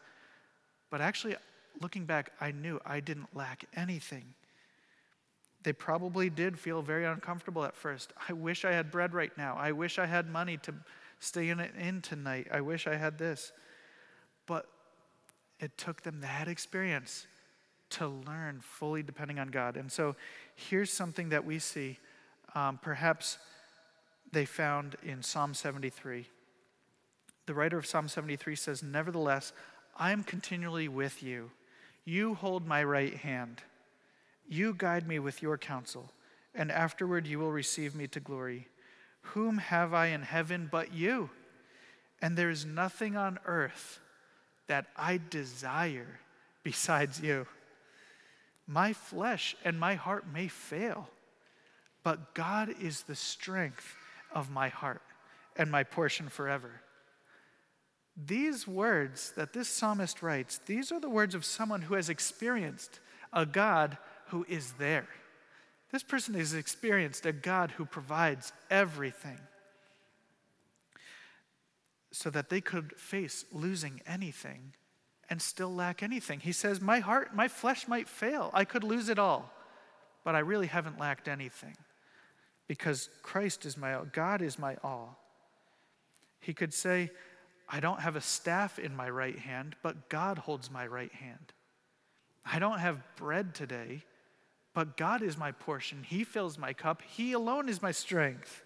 But 0.89 1.01
actually, 1.01 1.35
looking 1.81 2.05
back, 2.05 2.31
I 2.39 2.51
knew 2.51 2.79
I 2.85 2.99
didn't 2.99 3.35
lack 3.35 3.65
anything. 3.75 4.25
They 5.63 5.73
probably 5.73 6.29
did 6.29 6.59
feel 6.59 6.81
very 6.81 7.05
uncomfortable 7.05 7.63
at 7.63 7.75
first. 7.75 8.13
I 8.29 8.33
wish 8.33 8.65
I 8.65 8.71
had 8.71 8.91
bread 8.91 9.13
right 9.13 9.35
now. 9.37 9.55
I 9.57 9.71
wish 9.71 9.97
I 9.97 10.05
had 10.05 10.29
money 10.29 10.57
to 10.57 10.73
stay 11.19 11.49
in, 11.49 11.59
in 11.59 12.01
tonight. 12.01 12.47
I 12.51 12.61
wish 12.61 12.85
I 12.85 12.95
had 12.95 13.17
this. 13.17 13.53
But 14.45 14.67
it 15.59 15.77
took 15.77 16.03
them 16.03 16.19
that 16.21 16.49
experience 16.49 17.27
to 17.91 18.07
learn 18.07 18.59
fully 18.59 19.03
depending 19.03 19.39
on 19.39 19.47
God. 19.47 19.77
And 19.77 19.91
so 19.91 20.15
here's 20.55 20.91
something 20.91 21.29
that 21.29 21.45
we 21.45 21.59
see. 21.59 21.99
Um, 22.55 22.79
perhaps 22.81 23.37
they 24.31 24.45
found 24.45 24.97
in 25.03 25.23
Psalm 25.23 25.53
73. 25.53 26.27
The 27.45 27.53
writer 27.53 27.77
of 27.77 27.85
Psalm 27.85 28.07
73 28.07 28.55
says, 28.55 28.83
Nevertheless, 28.83 29.53
I 29.95 30.11
am 30.11 30.23
continually 30.23 30.87
with 30.87 31.21
you. 31.23 31.51
You 32.03 32.33
hold 32.33 32.67
my 32.67 32.83
right 32.83 33.15
hand. 33.15 33.61
You 34.47 34.75
guide 34.77 35.07
me 35.07 35.19
with 35.19 35.41
your 35.41 35.57
counsel, 35.57 36.11
and 36.53 36.71
afterward 36.71 37.27
you 37.27 37.39
will 37.39 37.51
receive 37.51 37.95
me 37.95 38.07
to 38.07 38.19
glory. 38.19 38.67
Whom 39.21 39.57
have 39.57 39.93
I 39.93 40.07
in 40.07 40.21
heaven 40.21 40.67
but 40.71 40.93
you? 40.93 41.29
And 42.21 42.37
there 42.37 42.49
is 42.49 42.65
nothing 42.65 43.15
on 43.15 43.39
earth 43.45 43.99
that 44.67 44.87
I 44.95 45.19
desire 45.29 46.19
besides 46.63 47.19
you. 47.21 47.47
My 48.67 48.93
flesh 48.93 49.55
and 49.65 49.79
my 49.79 49.95
heart 49.95 50.25
may 50.31 50.47
fail, 50.47 51.09
but 52.03 52.33
God 52.33 52.73
is 52.81 53.03
the 53.03 53.15
strength 53.15 53.95
of 54.33 54.49
my 54.49 54.69
heart 54.69 55.01
and 55.57 55.69
my 55.69 55.83
portion 55.83 56.29
forever. 56.29 56.81
These 58.15 58.67
words 58.67 59.33
that 59.35 59.53
this 59.53 59.67
psalmist 59.67 60.21
writes, 60.21 60.59
these 60.65 60.91
are 60.91 60.99
the 60.99 61.09
words 61.09 61.35
of 61.35 61.43
someone 61.43 61.81
who 61.81 61.95
has 61.95 62.09
experienced 62.09 62.99
a 63.33 63.45
God 63.45 63.97
who 64.33 64.43
is 64.49 64.73
there. 64.73 65.07
This 65.91 66.01
person 66.01 66.33
has 66.33 66.55
experienced 66.55 67.27
a 67.27 67.31
God 67.31 67.69
who 67.69 67.85
provides 67.85 68.51
everything 68.71 69.39
so 72.11 72.31
that 72.31 72.49
they 72.49 72.59
could 72.59 72.93
face 72.97 73.45
losing 73.51 74.01
anything 74.07 74.73
and 75.29 75.39
still 75.39 75.73
lack 75.73 76.01
anything. 76.01 76.39
He 76.39 76.51
says, 76.51 76.81
My 76.81 76.99
heart, 76.99 77.35
my 77.35 77.47
flesh 77.47 77.87
might 77.87 78.09
fail. 78.09 78.49
I 78.55 78.65
could 78.65 78.83
lose 78.83 79.07
it 79.07 79.19
all, 79.19 79.51
but 80.25 80.33
I 80.33 80.39
really 80.39 80.67
haven't 80.67 80.99
lacked 80.99 81.27
anything 81.27 81.77
because 82.67 83.09
Christ 83.21 83.67
is 83.67 83.77
my 83.77 83.93
all, 83.93 84.05
God 84.11 84.41
is 84.41 84.57
my 84.57 84.77
all. 84.83 85.19
He 86.39 86.55
could 86.55 86.73
say, 86.73 87.11
I 87.69 87.79
don't 87.79 87.99
have 87.99 88.15
a 88.15 88.21
staff 88.21 88.79
in 88.79 88.95
my 88.95 89.11
right 89.11 89.37
hand, 89.37 89.75
but 89.83 90.09
God 90.09 90.39
holds 90.39 90.71
my 90.71 90.87
right 90.87 91.13
hand. 91.13 91.53
I 92.43 92.57
don't 92.57 92.79
have 92.79 93.03
bread 93.15 93.53
today, 93.53 94.01
but 94.73 94.97
God 94.97 95.21
is 95.21 95.37
my 95.37 95.51
portion. 95.51 96.03
He 96.03 96.23
fills 96.23 96.57
my 96.57 96.73
cup. 96.73 97.01
He 97.01 97.33
alone 97.33 97.69
is 97.69 97.81
my 97.81 97.91
strength. 97.91 98.63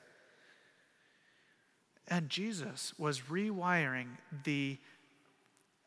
And 2.08 2.30
Jesus 2.30 2.94
was 2.98 3.22
rewiring 3.22 4.08
the 4.44 4.78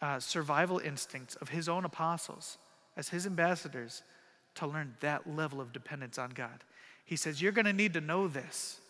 uh, 0.02 0.18
survival 0.18 0.78
instincts 0.78 1.35
of 1.37 1.48
his 1.48 1.68
own 1.68 1.85
apostles 1.85 2.59
as 2.96 3.09
his 3.09 3.26
ambassadors 3.26 4.02
to 4.56 4.66
learn 4.66 4.94
that 5.00 5.28
level 5.28 5.61
of 5.61 5.72
dependence 5.72 6.18
on 6.18 6.30
God. 6.30 6.64
He 7.04 7.16
says, 7.16 7.40
You're 7.40 7.52
going 7.52 7.66
to 7.66 7.72
need 7.72 7.94
to 7.94 8.00
know 8.00 8.28
this. 8.28 8.80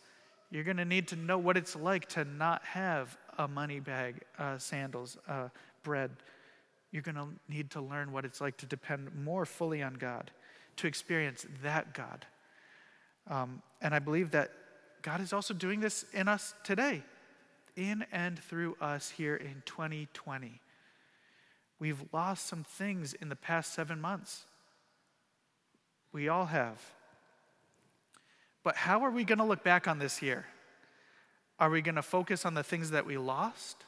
You're 0.50 0.64
going 0.64 0.78
to 0.78 0.84
need 0.84 1.08
to 1.08 1.16
know 1.16 1.38
what 1.38 1.56
it's 1.56 1.76
like 1.76 2.08
to 2.10 2.24
not 2.24 2.64
have 2.64 3.16
a 3.38 3.46
money 3.46 3.78
bag, 3.78 4.22
uh, 4.38 4.58
sandals, 4.58 5.16
uh, 5.28 5.48
bread. 5.84 6.10
You're 6.90 7.02
going 7.02 7.14
to 7.14 7.28
need 7.48 7.70
to 7.70 7.80
learn 7.80 8.10
what 8.10 8.24
it's 8.24 8.40
like 8.40 8.56
to 8.58 8.66
depend 8.66 9.14
more 9.14 9.46
fully 9.46 9.82
on 9.82 9.94
God, 9.94 10.30
to 10.76 10.86
experience 10.86 11.46
that 11.62 11.94
God. 11.94 12.26
Um, 13.28 13.62
and 13.80 13.94
I 13.94 13.98
believe 13.98 14.30
that 14.32 14.50
God 15.02 15.20
is 15.20 15.32
also 15.32 15.54
doing 15.54 15.80
this 15.80 16.04
in 16.12 16.28
us 16.28 16.54
today, 16.64 17.02
in 17.76 18.04
and 18.12 18.38
through 18.38 18.76
us 18.80 19.10
here 19.10 19.36
in 19.36 19.62
2020. 19.66 20.60
We've 21.78 22.02
lost 22.12 22.46
some 22.46 22.64
things 22.64 23.14
in 23.14 23.30
the 23.30 23.36
past 23.36 23.72
seven 23.72 24.00
months. 24.00 24.44
We 26.12 26.28
all 26.28 26.46
have. 26.46 26.78
But 28.62 28.76
how 28.76 29.04
are 29.04 29.10
we 29.10 29.24
going 29.24 29.38
to 29.38 29.44
look 29.44 29.64
back 29.64 29.88
on 29.88 29.98
this 29.98 30.20
year? 30.20 30.44
Are 31.58 31.70
we 31.70 31.80
going 31.80 31.94
to 31.94 32.02
focus 32.02 32.44
on 32.44 32.54
the 32.54 32.62
things 32.62 32.90
that 32.90 33.06
we 33.06 33.16
lost? 33.16 33.84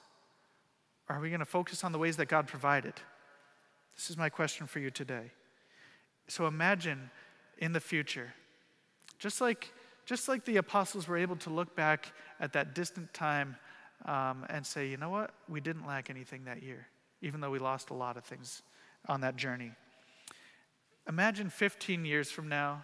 Or 1.09 1.17
are 1.17 1.21
we 1.21 1.29
going 1.29 1.41
to 1.41 1.47
focus 1.47 1.85
on 1.85 1.93
the 1.93 1.99
ways 1.99 2.17
that 2.17 2.27
God 2.27 2.47
provided? 2.47 2.95
This 3.95 4.09
is 4.09 4.17
my 4.17 4.31
question 4.31 4.67
for 4.67 4.79
you 4.79 4.91
today. 4.91 5.33
So 6.33 6.47
imagine 6.47 7.11
in 7.59 7.75
the 7.75 7.81
future, 7.81 8.33
just 9.19 9.43
like, 9.43 9.71
just 10.07 10.29
like 10.29 10.47
the 10.47 10.57
apostles 10.57 11.07
were 11.07 11.19
able 11.19 11.37
to 11.37 11.51
look 11.51 11.77
back 11.77 12.11
at 12.41 12.55
that 12.55 12.75
distant 12.75 13.13
time 13.13 13.57
um, 14.07 14.47
and 14.49 14.67
say, 14.67 14.89
you 14.89 14.97
know 14.97 15.11
what? 15.11 15.35
We 15.47 15.61
didn't 15.61 15.87
lack 15.87 16.09
anything 16.09 16.45
that 16.47 16.63
year, 16.63 16.87
even 17.21 17.43
though 17.43 17.51
we 17.51 17.59
lost 17.59 17.91
a 17.91 17.95
lot 17.95 18.17
of 18.17 18.25
things 18.25 18.63
on 19.11 19.21
that 19.21 19.37
journey. 19.37 19.73
Imagine 21.07 21.51
15 21.51 22.07
years 22.07 22.31
from 22.31 22.49
now, 22.49 22.83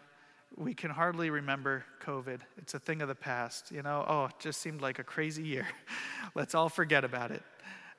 we 0.54 0.74
can 0.74 0.90
hardly 0.90 1.30
remember 1.30 1.87
COVID. 2.04 2.40
It's 2.58 2.74
a 2.74 2.78
thing 2.78 3.00
of 3.00 3.08
the 3.08 3.14
past. 3.14 3.72
You 3.72 3.80
know, 3.80 4.04
oh, 4.06 4.26
it 4.26 4.32
just 4.40 4.61
seemed 4.61 4.82
like 4.82 4.98
a 4.98 5.04
crazy 5.04 5.42
year. 5.42 5.66
Let's 6.34 6.54
all 6.54 6.68
forget 6.68 7.02
about 7.02 7.30
it. 7.30 7.42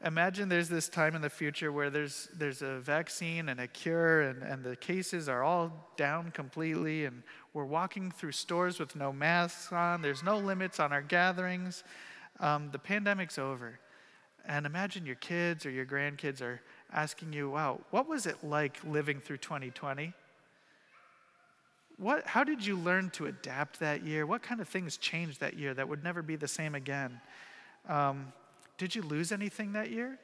Imagine 0.05 0.47
there's 0.47 0.69
this 0.69 0.87
time 0.87 1.13
in 1.13 1.21
the 1.21 1.29
future 1.29 1.73
where 1.73 1.89
there's, 1.89 2.29
there's 2.33 2.61
a 2.61 2.79
vaccine 2.79 3.49
and 3.49 3.59
a 3.59 3.67
cure, 3.67 4.21
and, 4.21 4.43
and 4.43 4.63
the 4.63 4.77
cases 4.77 5.27
are 5.27 5.43
all 5.43 5.91
down 5.97 6.31
completely, 6.31 7.03
and 7.03 7.21
we're 7.53 7.65
walking 7.65 8.09
through 8.09 8.31
stores 8.31 8.79
with 8.79 8.95
no 8.95 9.11
masks 9.11 9.73
on. 9.73 10.01
There's 10.01 10.23
no 10.23 10.37
limits 10.37 10.79
on 10.79 10.93
our 10.93 11.01
gatherings. 11.01 11.83
Um, 12.39 12.69
the 12.71 12.79
pandemic's 12.79 13.37
over. 13.37 13.77
And 14.45 14.65
imagine 14.65 15.05
your 15.05 15.15
kids 15.15 15.65
or 15.65 15.69
your 15.69 15.85
grandkids 15.85 16.41
are 16.41 16.61
asking 16.93 17.33
you, 17.33 17.49
wow, 17.49 17.81
what 17.91 18.07
was 18.07 18.25
it 18.25 18.37
like 18.41 18.77
living 18.85 19.19
through 19.19 19.37
2020? 19.37 20.13
What, 21.97 22.25
how 22.25 22.45
did 22.45 22.65
you 22.65 22.77
learn 22.77 23.09
to 23.11 23.25
adapt 23.25 23.81
that 23.81 24.05
year? 24.05 24.25
What 24.25 24.41
kind 24.41 24.61
of 24.61 24.69
things 24.69 24.95
changed 24.95 25.41
that 25.41 25.57
year 25.57 25.73
that 25.73 25.89
would 25.89 26.05
never 26.05 26.21
be 26.21 26.37
the 26.37 26.47
same 26.47 26.73
again? 26.73 27.19
Um, 27.89 28.31
did 28.79 28.95
you 28.95 29.03
lose 29.03 29.31
anything 29.31 29.73
that 29.73 29.91
year? 29.91 30.17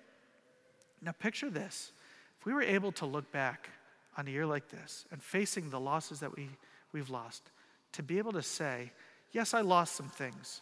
Now, 1.02 1.12
picture 1.12 1.52
this. 1.52 1.92
If 2.40 2.46
we 2.46 2.54
were 2.54 2.64
able 2.64 2.92
to 2.94 3.06
look 3.06 3.32
back 3.32 3.70
on 4.18 4.28
a 4.28 4.32
year 4.32 4.46
like 4.46 4.70
this 4.70 5.06
and 5.12 5.22
facing 5.22 5.70
the 5.70 5.80
losses 5.80 6.22
that 6.22 6.36
we, 6.36 6.50
we've 6.92 7.10
lost, 7.10 7.52
to 7.92 8.02
be 8.02 8.18
able 8.18 8.32
to 8.32 8.42
say, 8.42 8.92
Yes, 9.32 9.54
I 9.54 9.60
lost 9.60 9.98
some 9.98 10.08
things, 10.08 10.62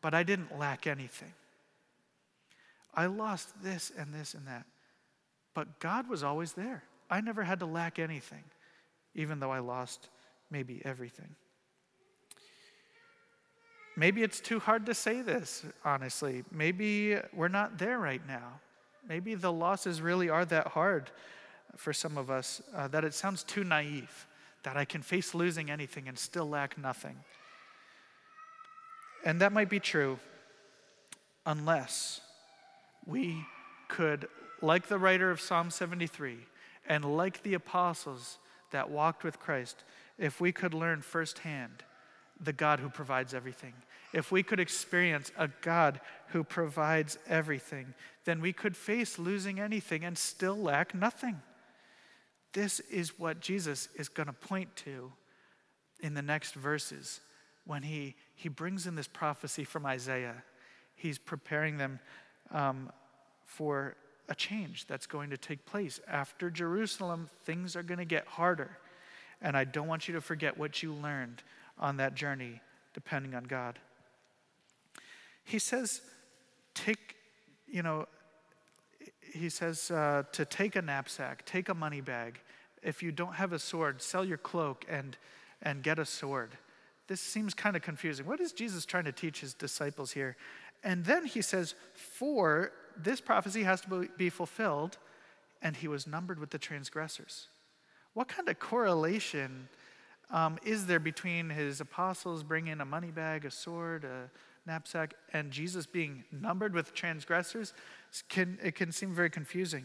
but 0.00 0.12
I 0.12 0.24
didn't 0.24 0.58
lack 0.58 0.88
anything. 0.88 1.32
I 2.92 3.06
lost 3.06 3.62
this 3.62 3.92
and 3.96 4.12
this 4.12 4.34
and 4.34 4.48
that, 4.48 4.66
but 5.54 5.78
God 5.78 6.08
was 6.08 6.24
always 6.24 6.54
there. 6.54 6.82
I 7.08 7.20
never 7.20 7.44
had 7.44 7.60
to 7.60 7.66
lack 7.66 8.00
anything, 8.00 8.42
even 9.14 9.38
though 9.38 9.52
I 9.52 9.60
lost 9.60 10.08
maybe 10.50 10.82
everything. 10.84 11.36
Maybe 13.96 14.22
it's 14.22 14.40
too 14.40 14.58
hard 14.58 14.86
to 14.86 14.94
say 14.94 15.20
this, 15.20 15.64
honestly. 15.84 16.44
Maybe 16.50 17.16
we're 17.34 17.48
not 17.48 17.78
there 17.78 17.98
right 17.98 18.26
now. 18.26 18.60
Maybe 19.06 19.34
the 19.34 19.52
losses 19.52 20.00
really 20.00 20.28
are 20.30 20.44
that 20.46 20.68
hard 20.68 21.10
for 21.76 21.92
some 21.92 22.16
of 22.16 22.30
us 22.30 22.62
uh, 22.74 22.88
that 22.88 23.04
it 23.04 23.14
sounds 23.14 23.42
too 23.42 23.64
naive 23.64 24.26
that 24.62 24.76
I 24.76 24.84
can 24.84 25.02
face 25.02 25.34
losing 25.34 25.70
anything 25.70 26.08
and 26.08 26.18
still 26.18 26.48
lack 26.48 26.78
nothing. 26.78 27.16
And 29.24 29.40
that 29.40 29.52
might 29.52 29.68
be 29.68 29.80
true 29.80 30.18
unless 31.44 32.20
we 33.06 33.44
could, 33.88 34.28
like 34.60 34.86
the 34.86 34.98
writer 34.98 35.30
of 35.30 35.40
Psalm 35.40 35.70
73 35.70 36.38
and 36.88 37.04
like 37.16 37.42
the 37.42 37.54
apostles 37.54 38.38
that 38.70 38.90
walked 38.90 39.24
with 39.24 39.38
Christ, 39.38 39.84
if 40.18 40.40
we 40.40 40.52
could 40.52 40.72
learn 40.72 41.02
firsthand 41.02 41.84
the 42.42 42.52
God 42.52 42.80
who 42.80 42.88
provides 42.88 43.34
everything, 43.34 43.74
if 44.12 44.30
we 44.30 44.42
could 44.42 44.60
experience 44.60 45.32
a 45.38 45.48
God 45.62 46.00
who 46.28 46.44
provides 46.44 47.18
everything, 47.26 47.94
then 48.24 48.40
we 48.40 48.52
could 48.52 48.76
face 48.76 49.18
losing 49.18 49.58
anything 49.58 50.04
and 50.04 50.16
still 50.16 50.56
lack 50.56 50.94
nothing. 50.94 51.40
This 52.52 52.80
is 52.80 53.18
what 53.18 53.40
Jesus 53.40 53.88
is 53.96 54.08
going 54.08 54.26
to 54.26 54.32
point 54.32 54.74
to 54.76 55.12
in 56.00 56.14
the 56.14 56.22
next 56.22 56.54
verses 56.54 57.20
when 57.64 57.82
he, 57.82 58.14
he 58.34 58.48
brings 58.48 58.86
in 58.86 58.94
this 58.94 59.06
prophecy 59.08 59.64
from 59.64 59.86
Isaiah. 59.86 60.42
He's 60.94 61.18
preparing 61.18 61.78
them 61.78 62.00
um, 62.50 62.92
for 63.46 63.96
a 64.28 64.34
change 64.34 64.86
that's 64.86 65.06
going 65.06 65.30
to 65.30 65.36
take 65.36 65.64
place. 65.64 66.00
After 66.06 66.50
Jerusalem, 66.50 67.30
things 67.44 67.76
are 67.76 67.82
going 67.82 67.98
to 67.98 68.04
get 68.04 68.26
harder. 68.26 68.76
And 69.40 69.56
I 69.56 69.64
don't 69.64 69.88
want 69.88 70.06
you 70.06 70.14
to 70.14 70.20
forget 70.20 70.58
what 70.58 70.82
you 70.82 70.92
learned 70.92 71.42
on 71.78 71.96
that 71.98 72.14
journey, 72.14 72.60
depending 72.94 73.34
on 73.34 73.44
God. 73.44 73.78
He 75.44 75.58
says, 75.58 76.00
take, 76.74 77.16
you 77.66 77.82
know, 77.82 78.06
he 79.32 79.48
says 79.48 79.90
uh, 79.90 80.24
to 80.32 80.44
take 80.44 80.76
a 80.76 80.82
knapsack, 80.82 81.44
take 81.44 81.68
a 81.68 81.74
money 81.74 82.00
bag. 82.00 82.40
If 82.82 83.02
you 83.02 83.12
don't 83.12 83.34
have 83.34 83.52
a 83.52 83.58
sword, 83.58 84.02
sell 84.02 84.24
your 84.24 84.38
cloak 84.38 84.84
and, 84.88 85.16
and 85.62 85.82
get 85.82 85.98
a 85.98 86.04
sword. 86.04 86.50
This 87.08 87.20
seems 87.20 87.54
kind 87.54 87.76
of 87.76 87.82
confusing. 87.82 88.26
What 88.26 88.40
is 88.40 88.52
Jesus 88.52 88.84
trying 88.84 89.04
to 89.04 89.12
teach 89.12 89.40
his 89.40 89.54
disciples 89.54 90.12
here? 90.12 90.36
And 90.84 91.04
then 91.04 91.26
he 91.26 91.42
says, 91.42 91.74
For 91.94 92.72
this 92.96 93.20
prophecy 93.20 93.62
has 93.62 93.80
to 93.82 94.08
be 94.16 94.30
fulfilled, 94.30 94.98
and 95.60 95.76
he 95.76 95.88
was 95.88 96.06
numbered 96.06 96.38
with 96.38 96.50
the 96.50 96.58
transgressors. 96.58 97.48
What 98.14 98.28
kind 98.28 98.48
of 98.48 98.58
correlation 98.58 99.68
um, 100.30 100.58
is 100.64 100.86
there 100.86 101.00
between 101.00 101.50
his 101.50 101.80
apostles 101.80 102.42
bringing 102.42 102.80
a 102.80 102.84
money 102.84 103.10
bag, 103.10 103.44
a 103.44 103.50
sword, 103.50 104.04
a 104.04 104.30
knapsack, 104.66 105.14
and 105.32 105.50
Jesus 105.50 105.86
being 105.86 106.24
numbered 106.32 106.72
with 106.74 106.94
transgressors? 106.94 107.74
Can, 108.28 108.58
it 108.62 108.74
can 108.74 108.92
seem 108.92 109.14
very 109.14 109.30
confusing. 109.30 109.84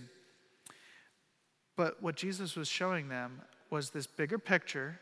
But 1.76 2.02
what 2.02 2.16
Jesus 2.16 2.56
was 2.56 2.68
showing 2.68 3.10
them 3.10 3.42
was 3.70 3.90
this 3.90 4.08
bigger 4.08 4.40
picture 4.40 5.00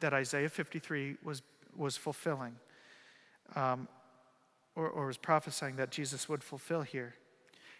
that 0.00 0.12
Isaiah 0.12 0.48
53 0.48 1.16
was, 1.22 1.42
was 1.76 1.96
fulfilling, 1.96 2.56
um, 3.56 3.88
or, 4.76 4.88
or 4.88 5.06
was 5.06 5.16
prophesying 5.16 5.76
that 5.76 5.90
Jesus 5.90 6.28
would 6.28 6.42
fulfill 6.42 6.82
here. 6.82 7.14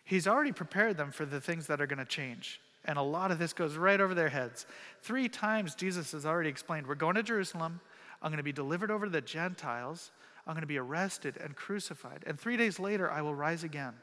He's 0.04 0.26
already 0.26 0.52
prepared 0.52 0.96
them 0.96 1.10
for 1.10 1.24
the 1.24 1.40
things 1.40 1.66
that 1.66 1.80
are 1.80 1.86
going 1.86 1.98
to 1.98 2.04
change. 2.04 2.60
And 2.84 2.98
a 2.98 3.02
lot 3.02 3.30
of 3.30 3.38
this 3.38 3.52
goes 3.52 3.76
right 3.76 4.00
over 4.00 4.14
their 4.14 4.28
heads. 4.28 4.66
Three 5.00 5.28
times 5.28 5.74
Jesus 5.74 6.12
has 6.12 6.26
already 6.26 6.50
explained 6.50 6.86
we're 6.86 6.94
going 6.94 7.14
to 7.14 7.22
Jerusalem. 7.22 7.80
I'm 8.20 8.30
going 8.30 8.38
to 8.38 8.42
be 8.42 8.52
delivered 8.52 8.90
over 8.90 9.06
to 9.06 9.12
the 9.12 9.20
Gentiles. 9.20 10.10
I'm 10.46 10.54
going 10.54 10.62
to 10.62 10.66
be 10.66 10.78
arrested 10.78 11.38
and 11.42 11.56
crucified. 11.56 12.24
And 12.26 12.38
three 12.38 12.56
days 12.56 12.78
later, 12.78 13.10
I 13.10 13.22
will 13.22 13.34
rise 13.34 13.64
again. 13.64 13.94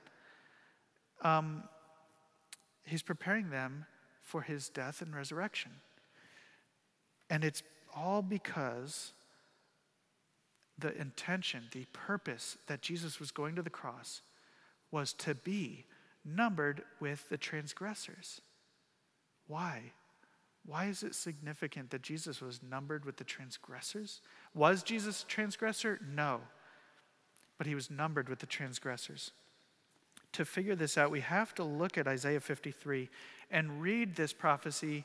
Um, 1.21 1.63
he's 2.85 3.03
preparing 3.03 3.49
them 3.51 3.85
for 4.21 4.41
his 4.41 4.69
death 4.69 5.01
and 5.01 5.15
resurrection. 5.15 5.71
And 7.29 7.43
it's 7.43 7.61
all 7.95 8.21
because 8.21 9.13
the 10.77 10.99
intention, 10.99 11.65
the 11.71 11.85
purpose 11.93 12.57
that 12.67 12.81
Jesus 12.81 13.19
was 13.19 13.31
going 13.31 13.55
to 13.55 13.61
the 13.61 13.69
cross 13.69 14.21
was 14.89 15.13
to 15.13 15.35
be 15.35 15.85
numbered 16.25 16.83
with 16.99 17.29
the 17.29 17.37
transgressors. 17.37 18.41
Why? 19.51 19.91
Why 20.65 20.85
is 20.85 21.03
it 21.03 21.13
significant 21.13 21.89
that 21.89 22.01
Jesus 22.01 22.39
was 22.39 22.61
numbered 22.63 23.03
with 23.03 23.17
the 23.17 23.25
transgressors? 23.25 24.21
Was 24.53 24.81
Jesus 24.81 25.23
a 25.23 25.25
transgressor? 25.25 25.99
No. 26.15 26.39
But 27.57 27.67
he 27.67 27.75
was 27.75 27.91
numbered 27.91 28.29
with 28.29 28.39
the 28.39 28.45
transgressors. 28.45 29.31
To 30.33 30.45
figure 30.45 30.75
this 30.75 30.97
out, 30.97 31.11
we 31.11 31.19
have 31.19 31.53
to 31.55 31.65
look 31.65 31.97
at 31.97 32.07
Isaiah 32.07 32.39
53 32.39 33.09
and 33.51 33.81
read 33.81 34.15
this 34.15 34.31
prophecy 34.31 35.03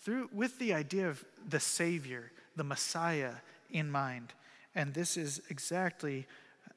through, 0.00 0.30
with 0.32 0.58
the 0.58 0.72
idea 0.72 1.10
of 1.10 1.22
the 1.46 1.60
Savior, 1.60 2.32
the 2.56 2.64
Messiah, 2.64 3.34
in 3.70 3.90
mind. 3.90 4.32
And 4.74 4.94
this 4.94 5.18
is 5.18 5.42
exactly 5.50 6.26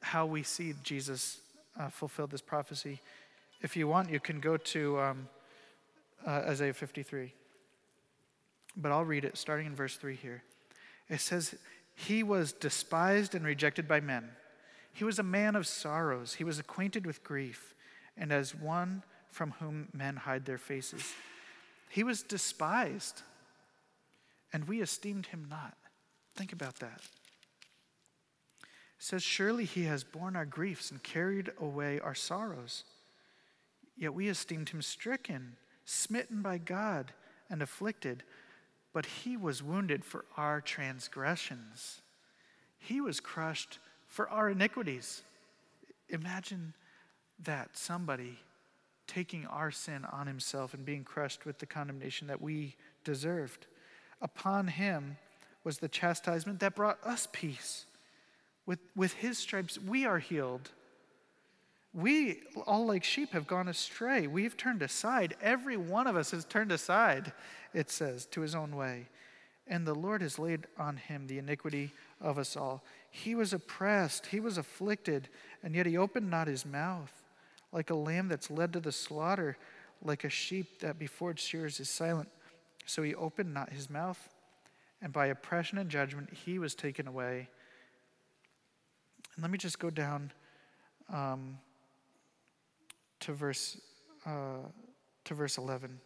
how 0.02 0.26
we 0.26 0.44
see 0.44 0.74
Jesus 0.84 1.40
uh, 1.80 1.88
fulfill 1.88 2.28
this 2.28 2.42
prophecy. 2.42 3.00
If 3.62 3.78
you 3.78 3.88
want, 3.88 4.10
you 4.10 4.20
can 4.20 4.42
go 4.42 4.58
to 4.58 5.00
um, 5.00 5.30
uh, 6.26 6.44
Isaiah 6.48 6.74
53. 6.74 7.34
But 8.78 8.92
I'll 8.92 9.06
read 9.06 9.26
it 9.26 9.38
starting 9.38 9.68
in 9.68 9.76
verse 9.76 9.96
3 9.96 10.16
here. 10.16 10.44
It 11.10 11.22
says, 11.22 11.56
He 11.96 12.24
was 12.24 12.52
despised 12.52 13.36
and 13.36 13.46
rejected 13.46 13.88
by 13.88 14.00
men. 14.00 14.30
He 14.94 15.04
was 15.04 15.20
a 15.20 15.24
man 15.24 15.56
of 15.56 15.68
sorrows. 15.68 16.36
He 16.36 16.44
was 16.44 16.60
acquainted 16.60 17.06
with 17.06 17.24
grief, 17.24 17.76
and 18.18 18.32
as 18.32 18.56
one 18.56 19.04
from 19.30 19.52
whom 19.60 19.90
men 19.94 20.16
hide 20.16 20.46
their 20.46 20.58
faces. 20.58 21.14
He 21.90 22.04
was 22.04 22.24
despised, 22.24 23.22
and 24.54 24.68
we 24.68 24.82
esteemed 24.82 25.28
him 25.28 25.48
not. 25.50 25.76
Think 26.36 26.54
about 26.54 26.76
that. 26.80 27.02
It 28.62 29.04
says, 29.04 29.24
Surely 29.24 29.66
he 29.66 29.84
has 29.84 30.04
borne 30.04 30.36
our 30.36 30.46
griefs 30.46 30.92
and 30.92 31.04
carried 31.04 31.52
away 31.60 32.00
our 32.00 32.16
sorrows. 32.16 32.86
Yet 33.98 34.14
we 34.14 34.28
esteemed 34.30 34.70
him 34.70 34.82
stricken 34.82 35.58
smitten 35.86 36.42
by 36.42 36.58
God, 36.58 37.14
and 37.50 37.62
afflicted, 37.62 38.24
but 38.92 39.06
he 39.06 39.38
was 39.38 39.62
wounded 39.62 40.04
for 40.04 40.26
our 40.36 40.62
transgressions. 40.62 42.02
He 42.80 43.02
was 43.02 43.20
crushed 43.20 43.80
for 44.08 44.30
our 44.30 44.50
iniquities. 44.50 45.22
Imagine 46.10 46.74
that 47.44 47.78
somebody 47.78 48.40
taking 49.08 49.46
our 49.46 49.72
sin 49.72 50.06
on 50.06 50.28
himself 50.28 50.74
and 50.74 50.86
being 50.86 51.04
crushed 51.04 51.46
with 51.46 51.60
the 51.60 51.66
condemnation 51.66 52.28
that 52.28 52.42
we 52.42 52.76
deserved. 53.04 53.68
Upon 54.22 54.68
him 54.68 55.18
was 55.64 55.78
the 55.78 55.88
chastisement 55.88 56.60
that 56.62 56.76
brought 56.76 56.98
us 57.04 57.28
peace. 57.32 57.86
With, 58.66 58.80
with 58.96 59.14
his 59.14 59.38
stripes, 59.38 59.78
we 59.78 60.06
are 60.06 60.20
healed. 60.20 60.72
We, 61.96 62.42
all 62.68 62.86
like 62.86 63.06
sheep, 63.06 63.32
have 63.32 63.48
gone 63.48 63.70
astray. 63.70 64.28
We've 64.28 64.58
turned 64.58 64.82
aside. 64.82 65.36
Every 65.42 65.78
one 65.78 66.08
of 66.08 66.18
us 66.18 66.32
has 66.32 66.44
turned 66.44 66.74
aside, 66.74 67.32
it 67.74 67.90
says, 67.90 68.26
to 68.28 68.42
his 68.42 68.54
own 68.54 68.76
way. 68.76 69.08
And 69.66 69.88
the 69.88 69.96
Lord 69.96 70.22
has 70.22 70.38
laid 70.38 70.68
on 70.78 70.98
him 70.98 71.26
the 71.26 71.40
iniquity 71.40 71.92
of 72.20 72.38
us 72.38 72.58
all. 72.58 72.84
He 73.10 73.34
was 73.34 73.54
oppressed, 73.54 74.26
he 74.28 74.42
was 74.42 74.58
afflicted, 74.58 75.30
and 75.64 75.74
yet 75.74 75.86
he 75.86 75.98
opened 75.98 76.30
not 76.30 76.48
his 76.48 76.66
mouth. 76.66 77.14
Like 77.72 77.90
a 77.90 77.96
lamb 77.96 78.28
that's 78.28 78.52
led 78.52 78.74
to 78.74 78.82
the 78.82 78.92
slaughter, 78.92 79.58
like 80.04 80.26
a 80.26 80.30
sheep 80.30 80.80
that 80.82 81.00
before 81.00 81.32
its 81.32 81.44
shears 81.44 81.80
is 81.80 81.90
silent. 81.90 82.28
So 82.86 83.04
he 83.04 83.16
opened 83.16 83.54
not 83.54 83.72
his 83.72 83.90
mouth, 83.90 84.30
and 85.02 85.14
by 85.14 85.28
oppression 85.28 85.78
and 85.78 85.90
judgment 85.90 86.30
he 86.46 86.60
was 86.60 86.76
taken 86.76 87.08
away. 87.08 87.48
And 89.36 89.44
let 89.44 89.50
me 89.50 89.58
just 89.58 89.80
go 89.80 89.90
down. 89.90 90.34
Um, 91.12 91.58
to 93.26 93.34
verse, 93.34 93.82
uh, 94.26 94.68
to 95.24 95.34
verse 95.34 95.58
11. 95.58 96.00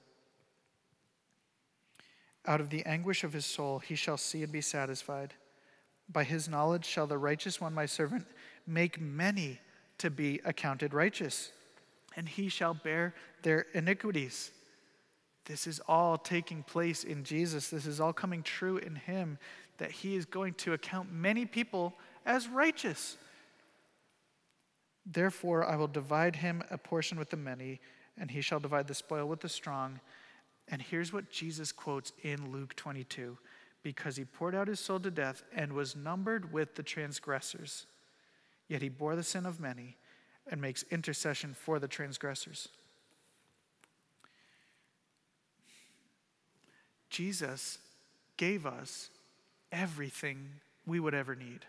Out 2.45 2.61
of 2.61 2.69
the 2.69 2.85
anguish 2.85 3.25
of 3.25 3.33
his 3.33 3.45
soul 3.45 3.79
he 3.79 3.95
shall 3.95 4.15
see 4.15 4.41
and 4.41 4.51
be 4.53 4.61
satisfied. 4.61 5.33
By 6.07 6.23
his 6.23 6.47
knowledge 6.47 6.85
shall 6.85 7.07
the 7.07 7.17
righteous 7.17 7.59
one, 7.59 7.73
my 7.73 7.85
servant, 7.85 8.25
make 8.65 9.01
many 9.01 9.59
to 9.97 10.09
be 10.09 10.39
accounted 10.45 10.93
righteous, 10.93 11.51
and 12.15 12.27
he 12.27 12.47
shall 12.47 12.73
bear 12.73 13.13
their 13.43 13.65
iniquities. 13.73 14.51
This 15.43 15.67
is 15.67 15.81
all 15.89 16.17
taking 16.17 16.63
place 16.63 17.03
in 17.03 17.25
Jesus. 17.25 17.69
This 17.69 17.85
is 17.85 17.99
all 17.99 18.13
coming 18.13 18.43
true 18.43 18.77
in 18.77 18.95
him. 18.95 19.37
that 19.77 19.91
he 19.91 20.15
is 20.17 20.25
going 20.25 20.53
to 20.53 20.73
account 20.73 21.09
many 21.09 21.45
people 21.45 21.93
as 22.25 22.49
righteous. 22.49 23.17
Therefore, 25.11 25.65
I 25.65 25.75
will 25.75 25.87
divide 25.87 26.35
him 26.37 26.63
a 26.69 26.77
portion 26.77 27.17
with 27.17 27.31
the 27.31 27.37
many, 27.37 27.79
and 28.17 28.29
he 28.29 28.41
shall 28.41 28.59
divide 28.59 28.87
the 28.87 28.93
spoil 28.93 29.27
with 29.27 29.39
the 29.39 29.49
strong. 29.49 29.99
And 30.67 30.81
here's 30.81 31.11
what 31.11 31.31
Jesus 31.31 31.71
quotes 31.71 32.11
in 32.21 32.51
Luke 32.51 32.75
22 32.75 33.37
because 33.81 34.17
he 34.17 34.25
poured 34.25 34.53
out 34.53 34.67
his 34.67 34.79
soul 34.79 34.99
to 34.99 35.09
death 35.09 35.41
and 35.55 35.73
was 35.73 35.95
numbered 35.95 36.51
with 36.51 36.75
the 36.75 36.83
transgressors. 36.83 37.85
Yet 38.67 38.81
he 38.81 38.89
bore 38.89 39.15
the 39.15 39.23
sin 39.23 39.45
of 39.45 39.59
many 39.59 39.95
and 40.51 40.61
makes 40.61 40.83
intercession 40.91 41.53
for 41.53 41.79
the 41.79 41.87
transgressors. 41.87 42.67
Jesus 47.09 47.79
gave 48.37 48.65
us 48.65 49.09
everything 49.71 50.49
we 50.85 50.99
would 50.99 51.13
ever 51.13 51.35
need 51.35 51.65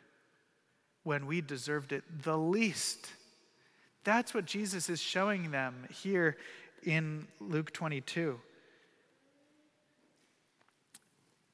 when 1.05 1.27
we 1.27 1.41
deserved 1.41 1.93
it 1.93 2.05
the 2.23 2.37
least. 2.37 3.13
That's 4.05 4.33
what 4.33 4.47
Jesus 4.47 4.89
is 4.89 5.01
showing 5.01 5.51
them 5.51 5.87
here 5.91 6.37
in 6.83 7.27
Luke 7.41 7.73
22. 7.73 8.41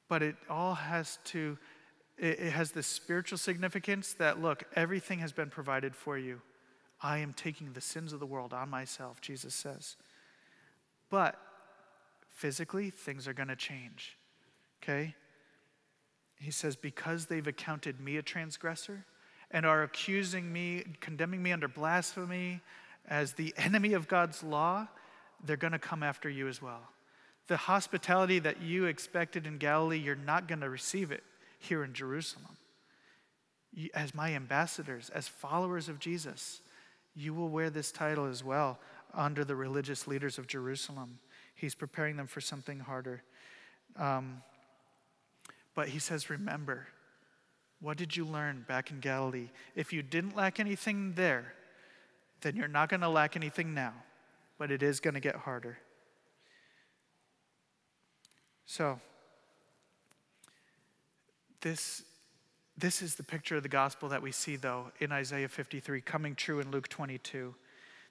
But 0.07 0.23
it 0.23 0.35
all 0.49 0.75
has 0.75 1.19
to, 1.25 1.57
it, 2.17 2.39
has 2.39 2.71
this 2.71 2.87
spiritual 2.87 3.37
significance 3.37 4.13
that, 4.13 4.41
look, 4.41 4.63
everything 4.75 5.19
has 5.19 5.33
been 5.33 5.49
provided 5.49 5.95
for 5.95 6.17
you. 6.17 6.41
I 7.01 7.19
am 7.19 7.33
taking 7.33 7.73
the 7.73 7.81
sins 7.81 8.13
of 8.13 8.19
the 8.19 8.25
world 8.25 8.53
on 8.53 8.69
myself, 8.69 9.19
Jesus 9.19 9.53
says. 9.53 9.97
But 11.09 11.37
physically, 12.29 12.89
things 12.89 13.27
are 13.27 13.33
going 13.33 13.49
to 13.49 13.55
change. 13.55 14.17
Okay? 14.81 15.15
He 16.39 16.51
says, 16.51 16.75
Because 16.75 17.25
they've 17.25 17.45
accounted 17.45 17.99
me 17.99 18.17
a 18.17 18.21
transgressor 18.21 19.05
and 19.51 19.65
are 19.65 19.83
accusing 19.83 20.51
me, 20.51 20.83
condemning 20.99 21.41
me 21.41 21.51
under 21.51 21.67
blasphemy 21.67 22.61
as 23.07 23.33
the 23.33 23.53
enemy 23.57 23.93
of 23.93 24.07
God's 24.07 24.43
law, 24.43 24.87
they're 25.43 25.57
going 25.57 25.73
to 25.73 25.79
come 25.79 26.03
after 26.03 26.29
you 26.29 26.47
as 26.47 26.61
well. 26.61 26.81
The 27.47 27.57
hospitality 27.57 28.39
that 28.39 28.61
you 28.61 28.85
expected 28.85 29.47
in 29.47 29.57
Galilee, 29.57 29.99
you're 29.99 30.15
not 30.15 30.47
going 30.47 30.59
to 30.61 30.69
receive 30.69 31.11
it 31.11 31.23
here 31.59 31.83
in 31.83 31.93
Jerusalem. 31.93 32.57
As 33.93 34.13
my 34.13 34.33
ambassadors, 34.33 35.09
as 35.09 35.27
followers 35.27 35.87
of 35.87 35.99
Jesus, 35.99 36.61
you 37.15 37.33
will 37.33 37.49
wear 37.49 37.69
this 37.69 37.91
title 37.91 38.25
as 38.25 38.43
well 38.43 38.79
under 39.13 39.45
the 39.45 39.55
religious 39.55 40.07
leaders 40.07 40.37
of 40.37 40.47
Jerusalem. 40.47 41.19
He's 41.55 41.75
preparing 41.75 42.17
them 42.17 42.27
for 42.27 42.41
something 42.41 42.79
harder. 42.79 43.23
Um, 43.95 44.41
but 45.73 45.89
he 45.89 45.99
says, 45.99 46.29
Remember, 46.29 46.87
what 47.79 47.97
did 47.97 48.15
you 48.15 48.25
learn 48.25 48.65
back 48.67 48.91
in 48.91 48.99
Galilee? 48.99 49.49
If 49.75 49.93
you 49.93 50.01
didn't 50.01 50.35
lack 50.35 50.59
anything 50.59 51.13
there, 51.13 51.53
then 52.41 52.55
you're 52.55 52.67
not 52.67 52.89
going 52.89 53.01
to 53.01 53.09
lack 53.09 53.35
anything 53.35 53.73
now, 53.73 53.93
but 54.57 54.71
it 54.71 54.81
is 54.81 54.99
going 54.99 55.13
to 55.13 55.19
get 55.19 55.35
harder. 55.35 55.77
So, 58.65 58.99
this, 61.61 62.03
this 62.77 63.01
is 63.01 63.15
the 63.15 63.23
picture 63.23 63.55
of 63.55 63.63
the 63.63 63.69
gospel 63.69 64.09
that 64.09 64.21
we 64.21 64.31
see, 64.31 64.55
though, 64.55 64.91
in 64.99 65.11
Isaiah 65.11 65.47
53, 65.47 66.01
coming 66.01 66.35
true 66.35 66.59
in 66.59 66.69
Luke 66.71 66.87
22. 66.89 67.55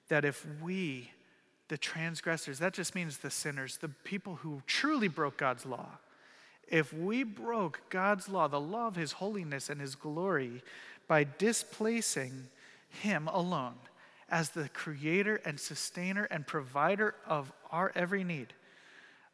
That 0.09 0.25
if 0.25 0.45
we, 0.61 1.11
the 1.67 1.77
transgressors, 1.77 2.59
that 2.59 2.73
just 2.73 2.95
means 2.95 3.17
the 3.17 3.29
sinners, 3.29 3.77
the 3.77 3.89
people 3.89 4.35
who 4.37 4.61
truly 4.65 5.07
broke 5.07 5.37
God's 5.37 5.65
law, 5.65 5.99
if 6.67 6.93
we 6.93 7.23
broke 7.23 7.81
God's 7.89 8.29
law, 8.29 8.47
the 8.47 8.59
law 8.59 8.87
of 8.87 8.95
His 8.95 9.13
holiness 9.13 9.69
and 9.69 9.79
His 9.79 9.95
glory, 9.95 10.61
by 11.07 11.25
displacing 11.37 12.47
Him 12.89 13.27
alone 13.27 13.75
as 14.29 14.49
the 14.49 14.69
creator 14.69 15.41
and 15.45 15.59
sustainer 15.59 16.25
and 16.25 16.45
provider 16.45 17.15
of 17.25 17.51
our 17.71 17.91
every 17.95 18.23
need, 18.23 18.53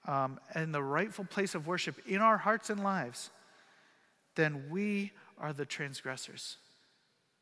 um, 0.08 0.40
and 0.54 0.74
the 0.74 0.84
rightful 0.84 1.26
place 1.26 1.56
of 1.56 1.66
worship 1.66 1.96
in 2.08 2.22
our 2.22 2.38
hearts 2.38 2.70
and 2.70 2.84
lives, 2.84 3.30
then 4.36 4.66
we 4.70 5.12
are 5.40 5.54
the 5.54 5.66
transgressors. 5.66 6.58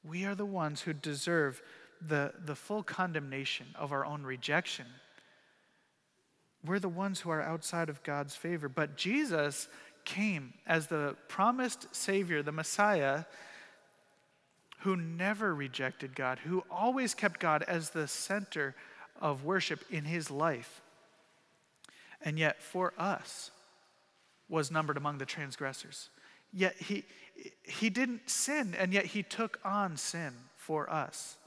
We 0.04 0.26
are 0.26 0.36
the 0.36 0.46
ones 0.46 0.82
who 0.82 0.94
deserve 0.94 1.62
the, 2.02 2.34
the 2.46 2.56
full 2.56 2.84
condemnation 2.84 3.68
of 3.76 3.92
our 3.92 4.06
own 4.06 4.24
rejection 4.24 4.86
we're 6.66 6.80
the 6.80 6.90
ones 6.90 7.20
who 7.20 7.30
are 7.30 7.42
outside 7.42 7.90
of 7.90 8.04
God's 8.04 8.36
favor. 8.36 8.70
But 8.70 8.96
Jesus 8.96 9.68
came 10.06 10.54
as 10.66 10.88
the 10.88 11.16
promised 11.28 11.94
Savior, 11.96 12.44
the 12.44 12.52
Messiah, 12.52 13.26
who 14.80 14.96
never 14.96 15.54
rejected 15.54 16.16
God, 16.16 16.40
who 16.40 16.64
always 16.70 17.14
kept 17.14 17.40
God 17.40 17.64
as 17.64 17.92
the 17.92 18.08
center 18.08 18.76
of 19.20 19.44
worship 19.44 19.84
in 19.92 20.06
his 20.06 20.32
life. 20.32 20.82
And 22.24 22.38
yet, 22.38 22.62
for 22.62 22.94
us, 22.98 23.52
was 24.50 24.72
numbered 24.72 24.98
among 24.98 25.18
the 25.18 25.26
transgressors. 25.26 26.10
Yet 26.54 26.76
he, 26.76 27.06
he 27.64 27.90
didn't 27.90 28.30
sin, 28.30 28.76
and 28.78 28.94
yet 28.94 29.06
he 29.06 29.24
took 29.24 29.60
on 29.64 29.98
sin 29.98 30.34
for 30.58 30.90
us. 30.90 31.38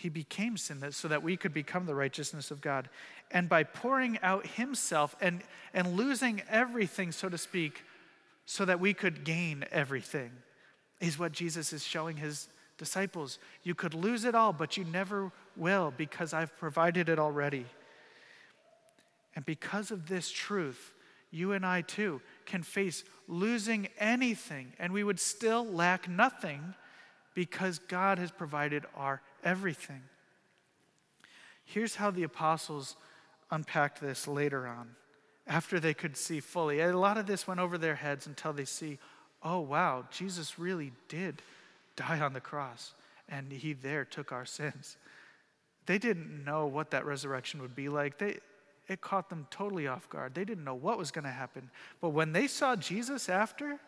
He 0.00 0.08
became 0.08 0.56
sin 0.56 0.82
so 0.92 1.08
that 1.08 1.22
we 1.22 1.36
could 1.36 1.52
become 1.52 1.84
the 1.84 1.94
righteousness 1.94 2.50
of 2.50 2.62
God. 2.62 2.88
And 3.30 3.50
by 3.50 3.64
pouring 3.64 4.18
out 4.22 4.46
himself 4.46 5.14
and, 5.20 5.42
and 5.74 5.94
losing 5.94 6.40
everything, 6.48 7.12
so 7.12 7.28
to 7.28 7.36
speak, 7.36 7.84
so 8.46 8.64
that 8.64 8.80
we 8.80 8.94
could 8.94 9.24
gain 9.24 9.66
everything, 9.70 10.30
is 11.00 11.18
what 11.18 11.32
Jesus 11.32 11.74
is 11.74 11.84
showing 11.84 12.16
his 12.16 12.48
disciples. 12.78 13.38
You 13.62 13.74
could 13.74 13.92
lose 13.92 14.24
it 14.24 14.34
all, 14.34 14.54
but 14.54 14.78
you 14.78 14.84
never 14.84 15.32
will 15.54 15.92
because 15.94 16.32
I've 16.32 16.56
provided 16.56 17.10
it 17.10 17.18
already. 17.18 17.66
And 19.36 19.44
because 19.44 19.90
of 19.90 20.08
this 20.08 20.30
truth, 20.30 20.94
you 21.30 21.52
and 21.52 21.66
I 21.66 21.82
too 21.82 22.22
can 22.46 22.62
face 22.62 23.04
losing 23.28 23.88
anything, 23.98 24.72
and 24.78 24.94
we 24.94 25.04
would 25.04 25.20
still 25.20 25.62
lack 25.66 26.08
nothing 26.08 26.74
because 27.34 27.78
God 27.80 28.18
has 28.18 28.30
provided 28.30 28.86
our 28.96 29.20
everything. 29.44 30.02
Here's 31.64 31.96
how 31.96 32.10
the 32.10 32.24
apostles 32.24 32.96
unpacked 33.50 34.00
this 34.00 34.26
later 34.26 34.66
on, 34.66 34.90
after 35.46 35.80
they 35.80 35.94
could 35.94 36.16
see 36.16 36.40
fully. 36.40 36.80
A 36.80 36.96
lot 36.96 37.18
of 37.18 37.26
this 37.26 37.46
went 37.46 37.60
over 37.60 37.78
their 37.78 37.96
heads 37.96 38.26
until 38.26 38.52
they 38.52 38.64
see, 38.64 38.98
oh, 39.42 39.60
wow, 39.60 40.04
Jesus 40.10 40.58
really 40.58 40.92
did 41.08 41.42
die 41.96 42.20
on 42.20 42.32
the 42.32 42.40
cross, 42.40 42.92
and 43.28 43.50
he 43.52 43.72
there 43.72 44.04
took 44.04 44.32
our 44.32 44.44
sins. 44.44 44.96
They 45.86 45.98
didn't 45.98 46.44
know 46.44 46.66
what 46.66 46.90
that 46.90 47.06
resurrection 47.06 47.60
would 47.62 47.74
be 47.74 47.88
like. 47.88 48.18
They, 48.18 48.38
it 48.88 49.00
caught 49.00 49.28
them 49.28 49.46
totally 49.50 49.86
off 49.86 50.08
guard. 50.08 50.34
They 50.34 50.44
didn't 50.44 50.64
know 50.64 50.74
what 50.74 50.98
was 50.98 51.10
going 51.10 51.24
to 51.24 51.30
happen. 51.30 51.70
But 52.00 52.10
when 52.10 52.32
they 52.32 52.46
saw 52.46 52.76
Jesus 52.76 53.28
after, 53.28 53.78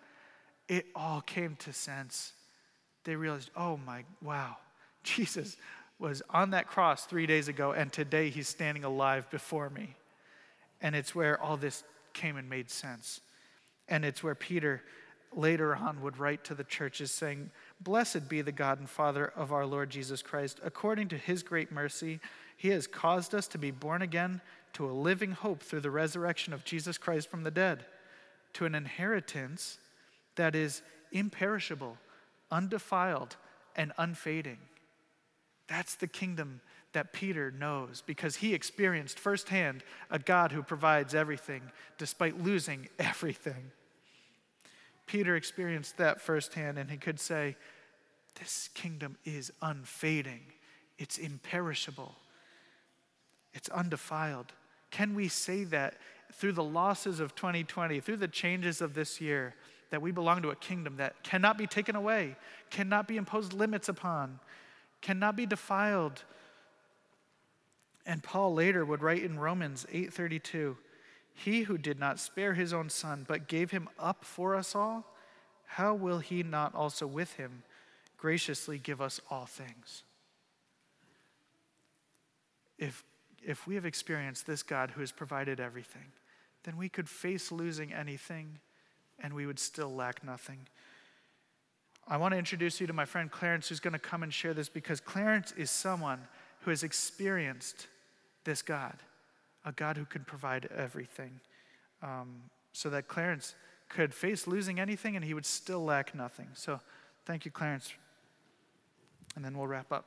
it 0.68 0.86
all 0.94 1.20
came 1.20 1.56
to 1.56 1.72
sense. 1.72 2.32
They 3.04 3.16
realized, 3.16 3.50
oh 3.56 3.76
my, 3.76 4.04
wow, 4.22 4.56
Jesus 5.02 5.56
was 5.98 6.22
on 6.30 6.50
that 6.50 6.66
cross 6.66 7.04
three 7.04 7.26
days 7.26 7.48
ago, 7.48 7.72
and 7.72 7.92
today 7.92 8.28
he's 8.28 8.48
standing 8.48 8.84
alive 8.84 9.30
before 9.30 9.70
me. 9.70 9.94
And 10.80 10.96
it's 10.96 11.14
where 11.14 11.40
all 11.40 11.56
this 11.56 11.84
came 12.12 12.36
and 12.36 12.50
made 12.50 12.70
sense. 12.70 13.20
And 13.88 14.04
it's 14.04 14.22
where 14.22 14.34
Peter 14.34 14.82
later 15.34 15.74
on 15.74 16.02
would 16.02 16.18
write 16.18 16.44
to 16.44 16.54
the 16.54 16.64
churches 16.64 17.10
saying, 17.10 17.50
Blessed 17.80 18.28
be 18.28 18.42
the 18.42 18.52
God 18.52 18.80
and 18.80 18.90
Father 18.90 19.32
of 19.36 19.52
our 19.52 19.64
Lord 19.64 19.90
Jesus 19.90 20.22
Christ. 20.22 20.60
According 20.64 21.08
to 21.08 21.16
his 21.16 21.42
great 21.42 21.70
mercy, 21.70 22.20
he 22.56 22.68
has 22.68 22.86
caused 22.86 23.34
us 23.34 23.46
to 23.48 23.58
be 23.58 23.70
born 23.70 24.02
again 24.02 24.40
to 24.74 24.90
a 24.90 24.92
living 24.92 25.32
hope 25.32 25.62
through 25.62 25.80
the 25.80 25.90
resurrection 25.90 26.52
of 26.52 26.64
Jesus 26.64 26.98
Christ 26.98 27.30
from 27.30 27.44
the 27.44 27.50
dead, 27.50 27.84
to 28.54 28.64
an 28.64 28.74
inheritance 28.74 29.78
that 30.34 30.54
is 30.54 30.82
imperishable, 31.12 31.96
undefiled, 32.50 33.36
and 33.76 33.92
unfading 33.98 34.58
that's 35.68 35.94
the 35.94 36.06
kingdom 36.06 36.60
that 36.92 37.12
Peter 37.12 37.50
knows 37.50 38.02
because 38.06 38.36
he 38.36 38.54
experienced 38.54 39.18
firsthand 39.18 39.82
a 40.10 40.18
God 40.18 40.52
who 40.52 40.62
provides 40.62 41.14
everything 41.14 41.62
despite 41.98 42.42
losing 42.42 42.88
everything. 42.98 43.70
Peter 45.06 45.36
experienced 45.36 45.96
that 45.98 46.20
firsthand, 46.20 46.78
and 46.78 46.90
he 46.90 46.96
could 46.96 47.20
say, 47.20 47.56
This 48.38 48.68
kingdom 48.74 49.16
is 49.24 49.52
unfading, 49.60 50.40
it's 50.98 51.18
imperishable, 51.18 52.14
it's 53.52 53.68
undefiled. 53.68 54.52
Can 54.90 55.14
we 55.14 55.28
say 55.28 55.64
that 55.64 55.96
through 56.32 56.52
the 56.52 56.64
losses 56.64 57.20
of 57.20 57.34
2020, 57.34 58.00
through 58.00 58.16
the 58.16 58.28
changes 58.28 58.80
of 58.80 58.94
this 58.94 59.20
year, 59.20 59.54
that 59.90 60.00
we 60.00 60.10
belong 60.10 60.40
to 60.42 60.50
a 60.50 60.56
kingdom 60.56 60.96
that 60.96 61.22
cannot 61.22 61.58
be 61.58 61.66
taken 61.66 61.96
away, 61.96 62.36
cannot 62.70 63.06
be 63.06 63.16
imposed 63.16 63.52
limits 63.52 63.88
upon? 63.88 64.38
Cannot 65.02 65.36
be 65.36 65.44
defiled. 65.44 66.22
And 68.06 68.22
Paul 68.22 68.54
later 68.54 68.84
would 68.84 69.02
write 69.02 69.22
in 69.22 69.38
Romans 69.38 69.84
8:32, 69.92 70.76
He 71.34 71.62
who 71.62 71.76
did 71.76 71.98
not 71.98 72.18
spare 72.18 72.54
his 72.54 72.72
own 72.72 72.88
son, 72.88 73.24
but 73.28 73.48
gave 73.48 73.70
him 73.70 73.88
up 73.98 74.24
for 74.24 74.54
us 74.54 74.74
all, 74.74 75.12
how 75.66 75.94
will 75.94 76.18
he 76.18 76.42
not 76.42 76.74
also 76.74 77.06
with 77.06 77.34
him 77.34 77.62
graciously 78.18 78.78
give 78.78 79.00
us 79.00 79.20
all 79.30 79.46
things? 79.46 80.02
If, 82.78 83.04
if 83.42 83.66
we 83.66 83.74
have 83.76 83.86
experienced 83.86 84.46
this 84.46 84.62
God 84.62 84.90
who 84.90 85.00
has 85.00 85.12
provided 85.12 85.60
everything, 85.60 86.12
then 86.64 86.76
we 86.76 86.88
could 86.88 87.08
face 87.08 87.50
losing 87.50 87.92
anything 87.92 88.58
and 89.18 89.32
we 89.32 89.46
would 89.46 89.58
still 89.58 89.94
lack 89.94 90.22
nothing. 90.22 90.66
I 92.08 92.16
want 92.16 92.32
to 92.32 92.38
introduce 92.38 92.80
you 92.80 92.86
to 92.86 92.92
my 92.92 93.04
friend 93.04 93.30
Clarence, 93.30 93.68
who's 93.68 93.80
going 93.80 93.92
to 93.92 93.98
come 93.98 94.22
and 94.22 94.32
share 94.32 94.54
this 94.54 94.68
because 94.68 95.00
Clarence 95.00 95.52
is 95.52 95.70
someone 95.70 96.20
who 96.60 96.70
has 96.70 96.82
experienced 96.82 97.86
this 98.44 98.62
God, 98.62 98.96
a 99.64 99.72
God 99.72 99.96
who 99.96 100.04
can 100.04 100.24
provide 100.24 100.68
everything. 100.76 101.40
Um, 102.02 102.42
so 102.72 102.90
that 102.90 103.06
Clarence 103.06 103.54
could 103.88 104.14
face 104.14 104.46
losing 104.46 104.80
anything 104.80 105.14
and 105.14 105.24
he 105.24 105.34
would 105.34 105.46
still 105.46 105.84
lack 105.84 106.14
nothing. 106.14 106.48
So 106.54 106.80
thank 107.26 107.44
you, 107.44 107.50
Clarence. 107.50 107.92
And 109.36 109.44
then 109.44 109.56
we'll 109.56 109.66
wrap 109.66 109.92
up. 109.92 110.06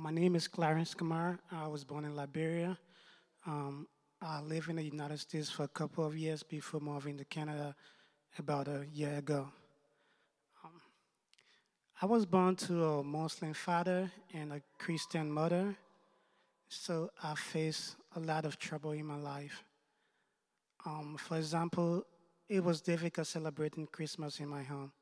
My 0.00 0.12
name 0.12 0.36
is 0.36 0.46
Clarence 0.46 0.94
Kamar. 0.94 1.40
I 1.50 1.66
was 1.66 1.82
born 1.82 2.04
in 2.04 2.14
Liberia. 2.14 2.78
Um, 3.44 3.88
I 4.22 4.40
lived 4.40 4.70
in 4.70 4.76
the 4.76 4.84
United 4.84 5.18
States 5.18 5.50
for 5.50 5.64
a 5.64 5.68
couple 5.68 6.06
of 6.06 6.16
years 6.16 6.44
before 6.44 6.78
moving 6.78 7.18
to 7.18 7.24
Canada 7.24 7.74
about 8.38 8.68
a 8.68 8.86
year 8.92 9.16
ago. 9.16 9.48
Um, 10.64 10.80
I 12.00 12.06
was 12.06 12.26
born 12.26 12.54
to 12.66 12.84
a 12.84 13.02
Muslim 13.02 13.54
father 13.54 14.12
and 14.32 14.52
a 14.52 14.62
Christian 14.78 15.32
mother, 15.32 15.74
so 16.68 17.10
I 17.20 17.34
faced 17.34 17.96
a 18.14 18.20
lot 18.20 18.44
of 18.44 18.56
trouble 18.56 18.92
in 18.92 19.04
my 19.04 19.16
life. 19.16 19.64
Um, 20.86 21.16
for 21.18 21.38
example, 21.38 22.06
it 22.48 22.62
was 22.62 22.80
difficult 22.80 23.26
celebrating 23.26 23.88
Christmas 23.88 24.38
in 24.38 24.48
my 24.48 24.62
home 24.62 24.92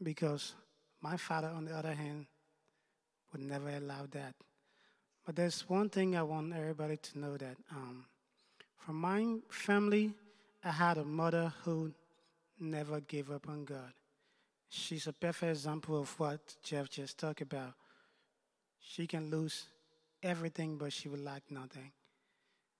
because 0.00 0.54
my 1.02 1.16
father, 1.16 1.48
on 1.48 1.64
the 1.64 1.76
other 1.76 1.94
hand, 1.94 2.26
would 3.32 3.42
never 3.42 3.70
allow 3.70 4.06
that. 4.12 4.34
But 5.24 5.36
there's 5.36 5.68
one 5.68 5.88
thing 5.88 6.16
I 6.16 6.22
want 6.22 6.54
everybody 6.54 6.96
to 6.96 7.18
know 7.18 7.36
that 7.36 7.56
um, 7.70 8.04
from 8.76 8.96
my 9.00 9.36
family, 9.50 10.12
I 10.62 10.70
had 10.70 10.98
a 10.98 11.04
mother 11.04 11.52
who 11.64 11.92
never 12.60 13.00
gave 13.00 13.30
up 13.30 13.48
on 13.48 13.64
God. 13.64 13.92
She's 14.68 15.06
a 15.06 15.12
perfect 15.12 15.50
example 15.50 16.00
of 16.00 16.18
what 16.18 16.40
Jeff 16.62 16.88
just 16.88 17.18
talked 17.18 17.40
about. 17.40 17.74
She 18.80 19.06
can 19.06 19.30
lose 19.30 19.66
everything, 20.22 20.78
but 20.78 20.92
she 20.92 21.08
will 21.08 21.18
lack 21.18 21.42
nothing 21.50 21.92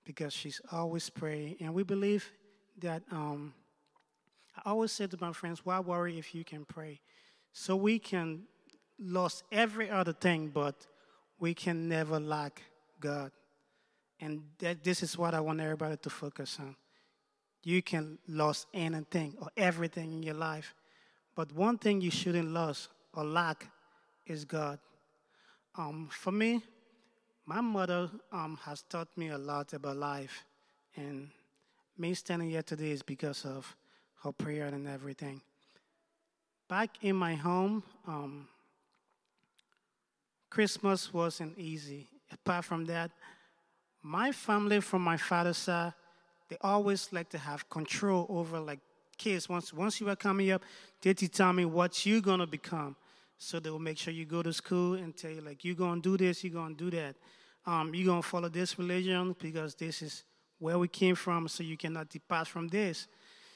because 0.04 0.32
she's 0.32 0.60
always 0.70 1.10
praying. 1.10 1.56
And 1.60 1.74
we 1.74 1.82
believe 1.82 2.30
that 2.78 3.02
um, 3.10 3.52
I 4.56 4.70
always 4.70 4.92
say 4.92 5.06
to 5.06 5.16
my 5.20 5.32
friends, 5.32 5.64
why 5.64 5.80
worry 5.80 6.18
if 6.18 6.34
you 6.34 6.44
can 6.44 6.64
pray? 6.64 7.00
So 7.52 7.74
we 7.76 7.98
can 7.98 8.42
lose 8.98 9.42
every 9.52 9.90
other 9.90 10.12
thing, 10.12 10.48
but 10.48 10.86
we 11.38 11.54
can 11.54 11.88
never 11.88 12.18
lack 12.18 12.62
God. 13.00 13.30
And 14.20 14.42
that, 14.58 14.82
this 14.82 15.02
is 15.02 15.18
what 15.18 15.34
I 15.34 15.40
want 15.40 15.60
everybody 15.60 15.96
to 15.98 16.10
focus 16.10 16.56
on. 16.58 16.76
You 17.62 17.82
can 17.82 18.18
lose 18.28 18.66
anything 18.72 19.34
or 19.40 19.48
everything 19.56 20.12
in 20.12 20.22
your 20.22 20.34
life, 20.34 20.74
but 21.34 21.52
one 21.52 21.78
thing 21.78 22.00
you 22.00 22.10
shouldn't 22.10 22.52
lose 22.52 22.88
or 23.12 23.24
lack 23.24 23.70
is 24.26 24.44
God. 24.44 24.78
Um, 25.76 26.08
for 26.10 26.32
me, 26.32 26.62
my 27.44 27.60
mother 27.60 28.10
um, 28.32 28.58
has 28.64 28.82
taught 28.82 29.08
me 29.16 29.28
a 29.28 29.38
lot 29.38 29.72
about 29.72 29.96
life, 29.96 30.44
and 30.96 31.28
me 31.98 32.14
standing 32.14 32.50
here 32.50 32.62
today 32.62 32.90
is 32.90 33.02
because 33.02 33.44
of 33.44 33.76
her 34.22 34.32
prayer 34.32 34.66
and 34.66 34.88
everything. 34.88 35.40
Back 36.68 36.90
in 37.02 37.14
my 37.14 37.34
home, 37.34 37.82
um, 38.06 38.48
Christmas 40.50 41.12
wasn't 41.12 41.58
easy. 41.58 42.08
Apart 42.32 42.64
from 42.64 42.84
that, 42.86 43.10
my 44.02 44.32
family 44.32 44.80
from 44.80 45.02
my 45.02 45.16
father's 45.16 45.58
side, 45.58 45.92
they 46.48 46.56
always 46.60 47.12
like 47.12 47.28
to 47.30 47.38
have 47.38 47.68
control 47.68 48.26
over 48.28 48.60
like 48.60 48.80
kids. 49.18 49.48
Once 49.48 49.72
once 49.72 50.00
you 50.00 50.08
are 50.08 50.16
coming 50.16 50.50
up, 50.50 50.62
they 51.02 51.14
tell 51.14 51.52
me 51.52 51.64
what 51.64 52.06
you're 52.06 52.20
gonna 52.20 52.46
become. 52.46 52.96
So 53.38 53.60
they 53.60 53.70
will 53.70 53.78
make 53.78 53.98
sure 53.98 54.14
you 54.14 54.24
go 54.24 54.42
to 54.42 54.52
school 54.52 54.94
and 54.94 55.16
tell 55.16 55.30
you 55.30 55.40
like 55.40 55.64
you're 55.64 55.74
gonna 55.74 56.00
do 56.00 56.16
this, 56.16 56.42
you're 56.42 56.52
gonna 56.52 56.74
do 56.74 56.90
that. 56.90 57.16
Um, 57.66 57.94
you're 57.94 58.06
gonna 58.06 58.22
follow 58.22 58.48
this 58.48 58.78
religion 58.78 59.34
because 59.38 59.74
this 59.74 60.02
is 60.02 60.24
where 60.58 60.78
we 60.78 60.88
came 60.88 61.14
from, 61.14 61.48
so 61.48 61.62
you 61.62 61.76
cannot 61.76 62.08
depart 62.08 62.48
from 62.48 62.68
this. 62.68 63.08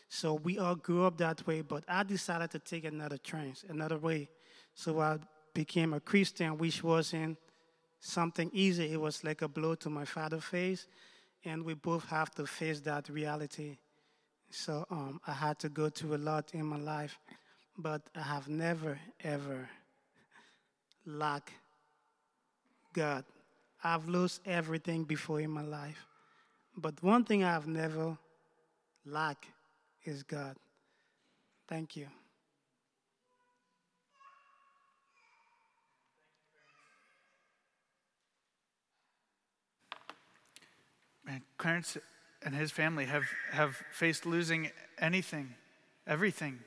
So 0.09 0.35
we 0.35 0.59
all 0.59 0.75
grew 0.75 1.05
up 1.05 1.17
that 1.19 1.47
way, 1.47 1.63
but 1.63 1.85
I 1.89 2.03
decided 2.03 2.51
to 2.51 2.59
take 2.59 2.85
another 2.85 3.17
trance, 3.17 3.65
another 3.69 3.97
way. 3.97 4.29
So 4.75 5.01
I 5.01 5.19
became 5.55 5.93
a 5.95 6.01
Christian, 6.01 6.59
which 6.59 6.83
wasn't 6.83 7.39
something 8.01 8.51
easy. 8.53 8.93
It 8.93 9.01
was 9.01 9.25
like 9.25 9.43
a 9.43 9.49
blow 9.49 9.75
to 9.77 9.91
my 9.91 10.05
father's 10.05 10.45
face, 10.45 10.87
and 11.45 11.65
we 11.65 11.75
both 11.75 12.07
have 12.07 12.31
to 12.37 12.47
face 12.47 12.81
that 12.81 13.09
reality. 13.09 13.79
So 14.51 14.87
um, 14.91 15.21
I 15.27 15.33
had 15.33 15.59
to 15.61 15.69
go 15.69 15.89
through 15.89 16.17
a 16.17 16.19
lot 16.19 16.55
in 16.55 16.67
my 16.67 16.79
life, 16.79 17.19
but 17.79 18.03
I 18.17 18.23
have 18.23 18.49
never, 18.49 18.99
ever 19.23 19.69
lacked 21.07 21.53
God. 22.93 23.25
I've 23.83 24.09
lost 24.09 24.41
everything 24.45 25.05
before 25.05 25.41
in 25.41 25.51
my 25.51 25.63
life. 25.63 26.07
But 26.77 27.03
one 27.03 27.25
thing 27.25 27.45
I've 27.45 27.67
never 27.67 28.17
lacked 29.07 29.47
is 30.05 30.23
God. 30.23 30.57
Thank 31.69 31.97
you. 31.97 32.09
Man, 41.31 41.43
Clarence 41.59 41.97
and 42.43 42.57
his 42.57 42.73
family 42.73 43.05
have, 43.05 43.23
have 43.53 43.77
faced 43.93 44.27
losing 44.27 44.73
anything, 44.99 45.55
everything. 46.05 46.59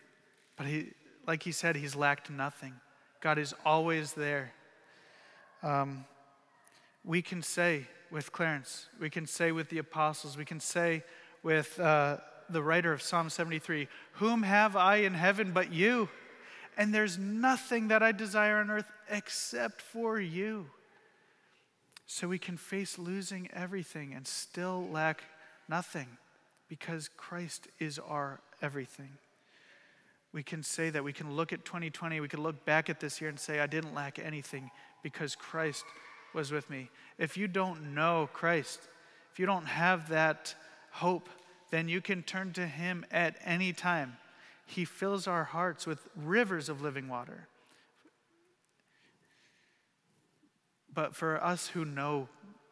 But 0.55 0.67
he, 0.67 0.91
like 1.27 1.43
he 1.43 1.51
said, 1.51 1.75
he's 1.75 1.97
lacked 1.97 2.29
nothing. 2.29 2.75
God 3.19 3.37
is 3.37 3.53
always 3.65 4.13
there. 4.13 4.53
Um, 5.63 6.05
we 7.03 7.21
can 7.21 7.41
say 7.41 7.87
with 8.09 8.31
Clarence, 8.31 8.87
we 9.01 9.09
can 9.09 9.25
say 9.25 9.51
with 9.51 9.67
the 9.67 9.79
apostles, 9.79 10.37
we 10.37 10.45
can 10.45 10.61
say 10.61 11.03
with 11.43 11.77
uh, 11.77 12.19
the 12.49 12.63
writer 12.63 12.93
of 12.93 13.01
Psalm 13.01 13.29
73 13.29 13.89
Whom 14.13 14.43
have 14.43 14.77
I 14.77 14.97
in 14.97 15.13
heaven 15.13 15.51
but 15.51 15.73
you? 15.73 16.07
And 16.77 16.95
there's 16.95 17.17
nothing 17.17 17.89
that 17.89 18.01
I 18.01 18.13
desire 18.13 18.59
on 18.59 18.71
earth 18.71 18.89
except 19.09 19.81
for 19.81 20.21
you. 20.21 20.67
So 22.13 22.27
we 22.27 22.37
can 22.37 22.57
face 22.57 22.99
losing 22.99 23.49
everything 23.53 24.13
and 24.13 24.27
still 24.27 24.87
lack 24.91 25.23
nothing 25.67 26.05
because 26.69 27.09
Christ 27.17 27.69
is 27.79 27.97
our 27.97 28.39
everything. 28.61 29.09
We 30.31 30.43
can 30.43 30.61
say 30.61 30.91
that. 30.91 31.03
We 31.03 31.11
can 31.11 31.35
look 31.35 31.51
at 31.53 31.65
2020, 31.65 32.19
we 32.19 32.27
can 32.27 32.43
look 32.43 32.65
back 32.65 32.87
at 32.87 32.99
this 32.99 33.19
year 33.19 33.31
and 33.31 33.39
say, 33.39 33.59
I 33.59 33.65
didn't 33.65 33.95
lack 33.95 34.19
anything 34.19 34.69
because 35.01 35.35
Christ 35.35 35.85
was 36.35 36.51
with 36.51 36.69
me. 36.69 36.91
If 37.17 37.35
you 37.35 37.47
don't 37.47 37.95
know 37.95 38.29
Christ, 38.31 38.79
if 39.31 39.39
you 39.39 39.47
don't 39.47 39.65
have 39.65 40.09
that 40.09 40.53
hope, 40.91 41.29
then 41.71 41.89
you 41.89 41.99
can 41.99 42.21
turn 42.21 42.53
to 42.53 42.67
Him 42.67 43.07
at 43.09 43.37
any 43.43 43.73
time. 43.73 44.17
He 44.67 44.85
fills 44.85 45.25
our 45.25 45.45
hearts 45.45 45.87
with 45.87 46.07
rivers 46.15 46.69
of 46.69 46.79
living 46.79 47.07
water. 47.07 47.47
But 50.93 51.15
for 51.15 51.43
us 51.43 51.67
who 51.67 51.85
know, 51.85 52.27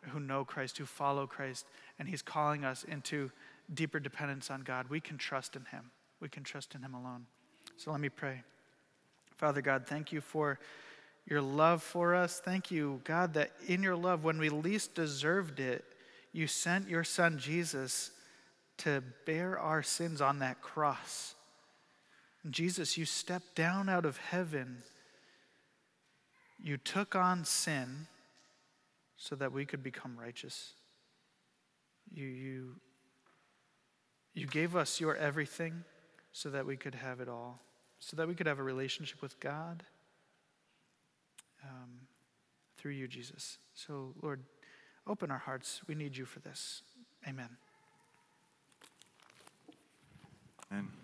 who 0.09 0.19
know 0.19 0.45
Christ, 0.45 0.77
who 0.77 0.85
follow 0.85 1.25
Christ, 1.27 1.65
and 1.97 2.07
He's 2.07 2.21
calling 2.21 2.63
us 2.63 2.83
into 2.83 3.31
deeper 3.73 3.99
dependence 3.99 4.51
on 4.51 4.61
God, 4.61 4.89
we 4.89 4.99
can 4.99 5.17
trust 5.17 5.55
in 5.55 5.65
Him. 5.65 5.91
We 6.19 6.29
can 6.29 6.43
trust 6.43 6.75
in 6.75 6.81
Him 6.81 6.93
alone. 6.93 7.25
So 7.77 7.91
let 7.91 7.99
me 7.99 8.09
pray. 8.09 8.43
Father 9.37 9.61
God, 9.61 9.87
thank 9.87 10.11
you 10.11 10.21
for 10.21 10.59
your 11.27 11.41
love 11.41 11.81
for 11.81 12.13
us. 12.15 12.39
Thank 12.39 12.71
you, 12.71 13.01
God, 13.03 13.33
that 13.35 13.51
in 13.67 13.81
your 13.81 13.95
love, 13.95 14.23
when 14.23 14.37
we 14.37 14.49
least 14.49 14.95
deserved 14.95 15.59
it, 15.59 15.83
you 16.33 16.47
sent 16.47 16.89
your 16.89 17.03
Son 17.03 17.37
Jesus 17.37 18.11
to 18.77 19.03
bear 19.25 19.59
our 19.59 19.83
sins 19.83 20.21
on 20.21 20.39
that 20.39 20.61
cross. 20.61 21.35
Jesus, 22.49 22.97
you 22.97 23.05
stepped 23.05 23.55
down 23.55 23.89
out 23.89 24.05
of 24.05 24.17
heaven. 24.17 24.83
You 26.63 26.77
took 26.77 27.15
on 27.15 27.45
sin 27.45 28.07
so 29.21 29.35
that 29.35 29.51
we 29.51 29.65
could 29.67 29.83
become 29.83 30.17
righteous. 30.19 30.73
You, 32.11 32.25
you, 32.25 32.75
you 34.33 34.47
gave 34.47 34.75
us 34.75 34.99
your 34.99 35.15
everything 35.15 35.83
so 36.31 36.49
that 36.49 36.65
we 36.65 36.75
could 36.75 36.95
have 36.95 37.19
it 37.19 37.29
all, 37.29 37.61
so 37.99 38.17
that 38.17 38.27
we 38.27 38.33
could 38.33 38.47
have 38.47 38.57
a 38.57 38.63
relationship 38.63 39.21
with 39.21 39.39
God 39.39 39.83
um, 41.63 42.07
through 42.77 42.93
you, 42.93 43.07
Jesus. 43.07 43.59
So, 43.75 44.15
Lord, 44.23 44.41
open 45.05 45.29
our 45.29 45.37
hearts. 45.37 45.81
We 45.87 45.93
need 45.93 46.17
you 46.17 46.25
for 46.25 46.39
this. 46.39 46.81
Amen. 47.27 47.49
Amen. 50.71 51.00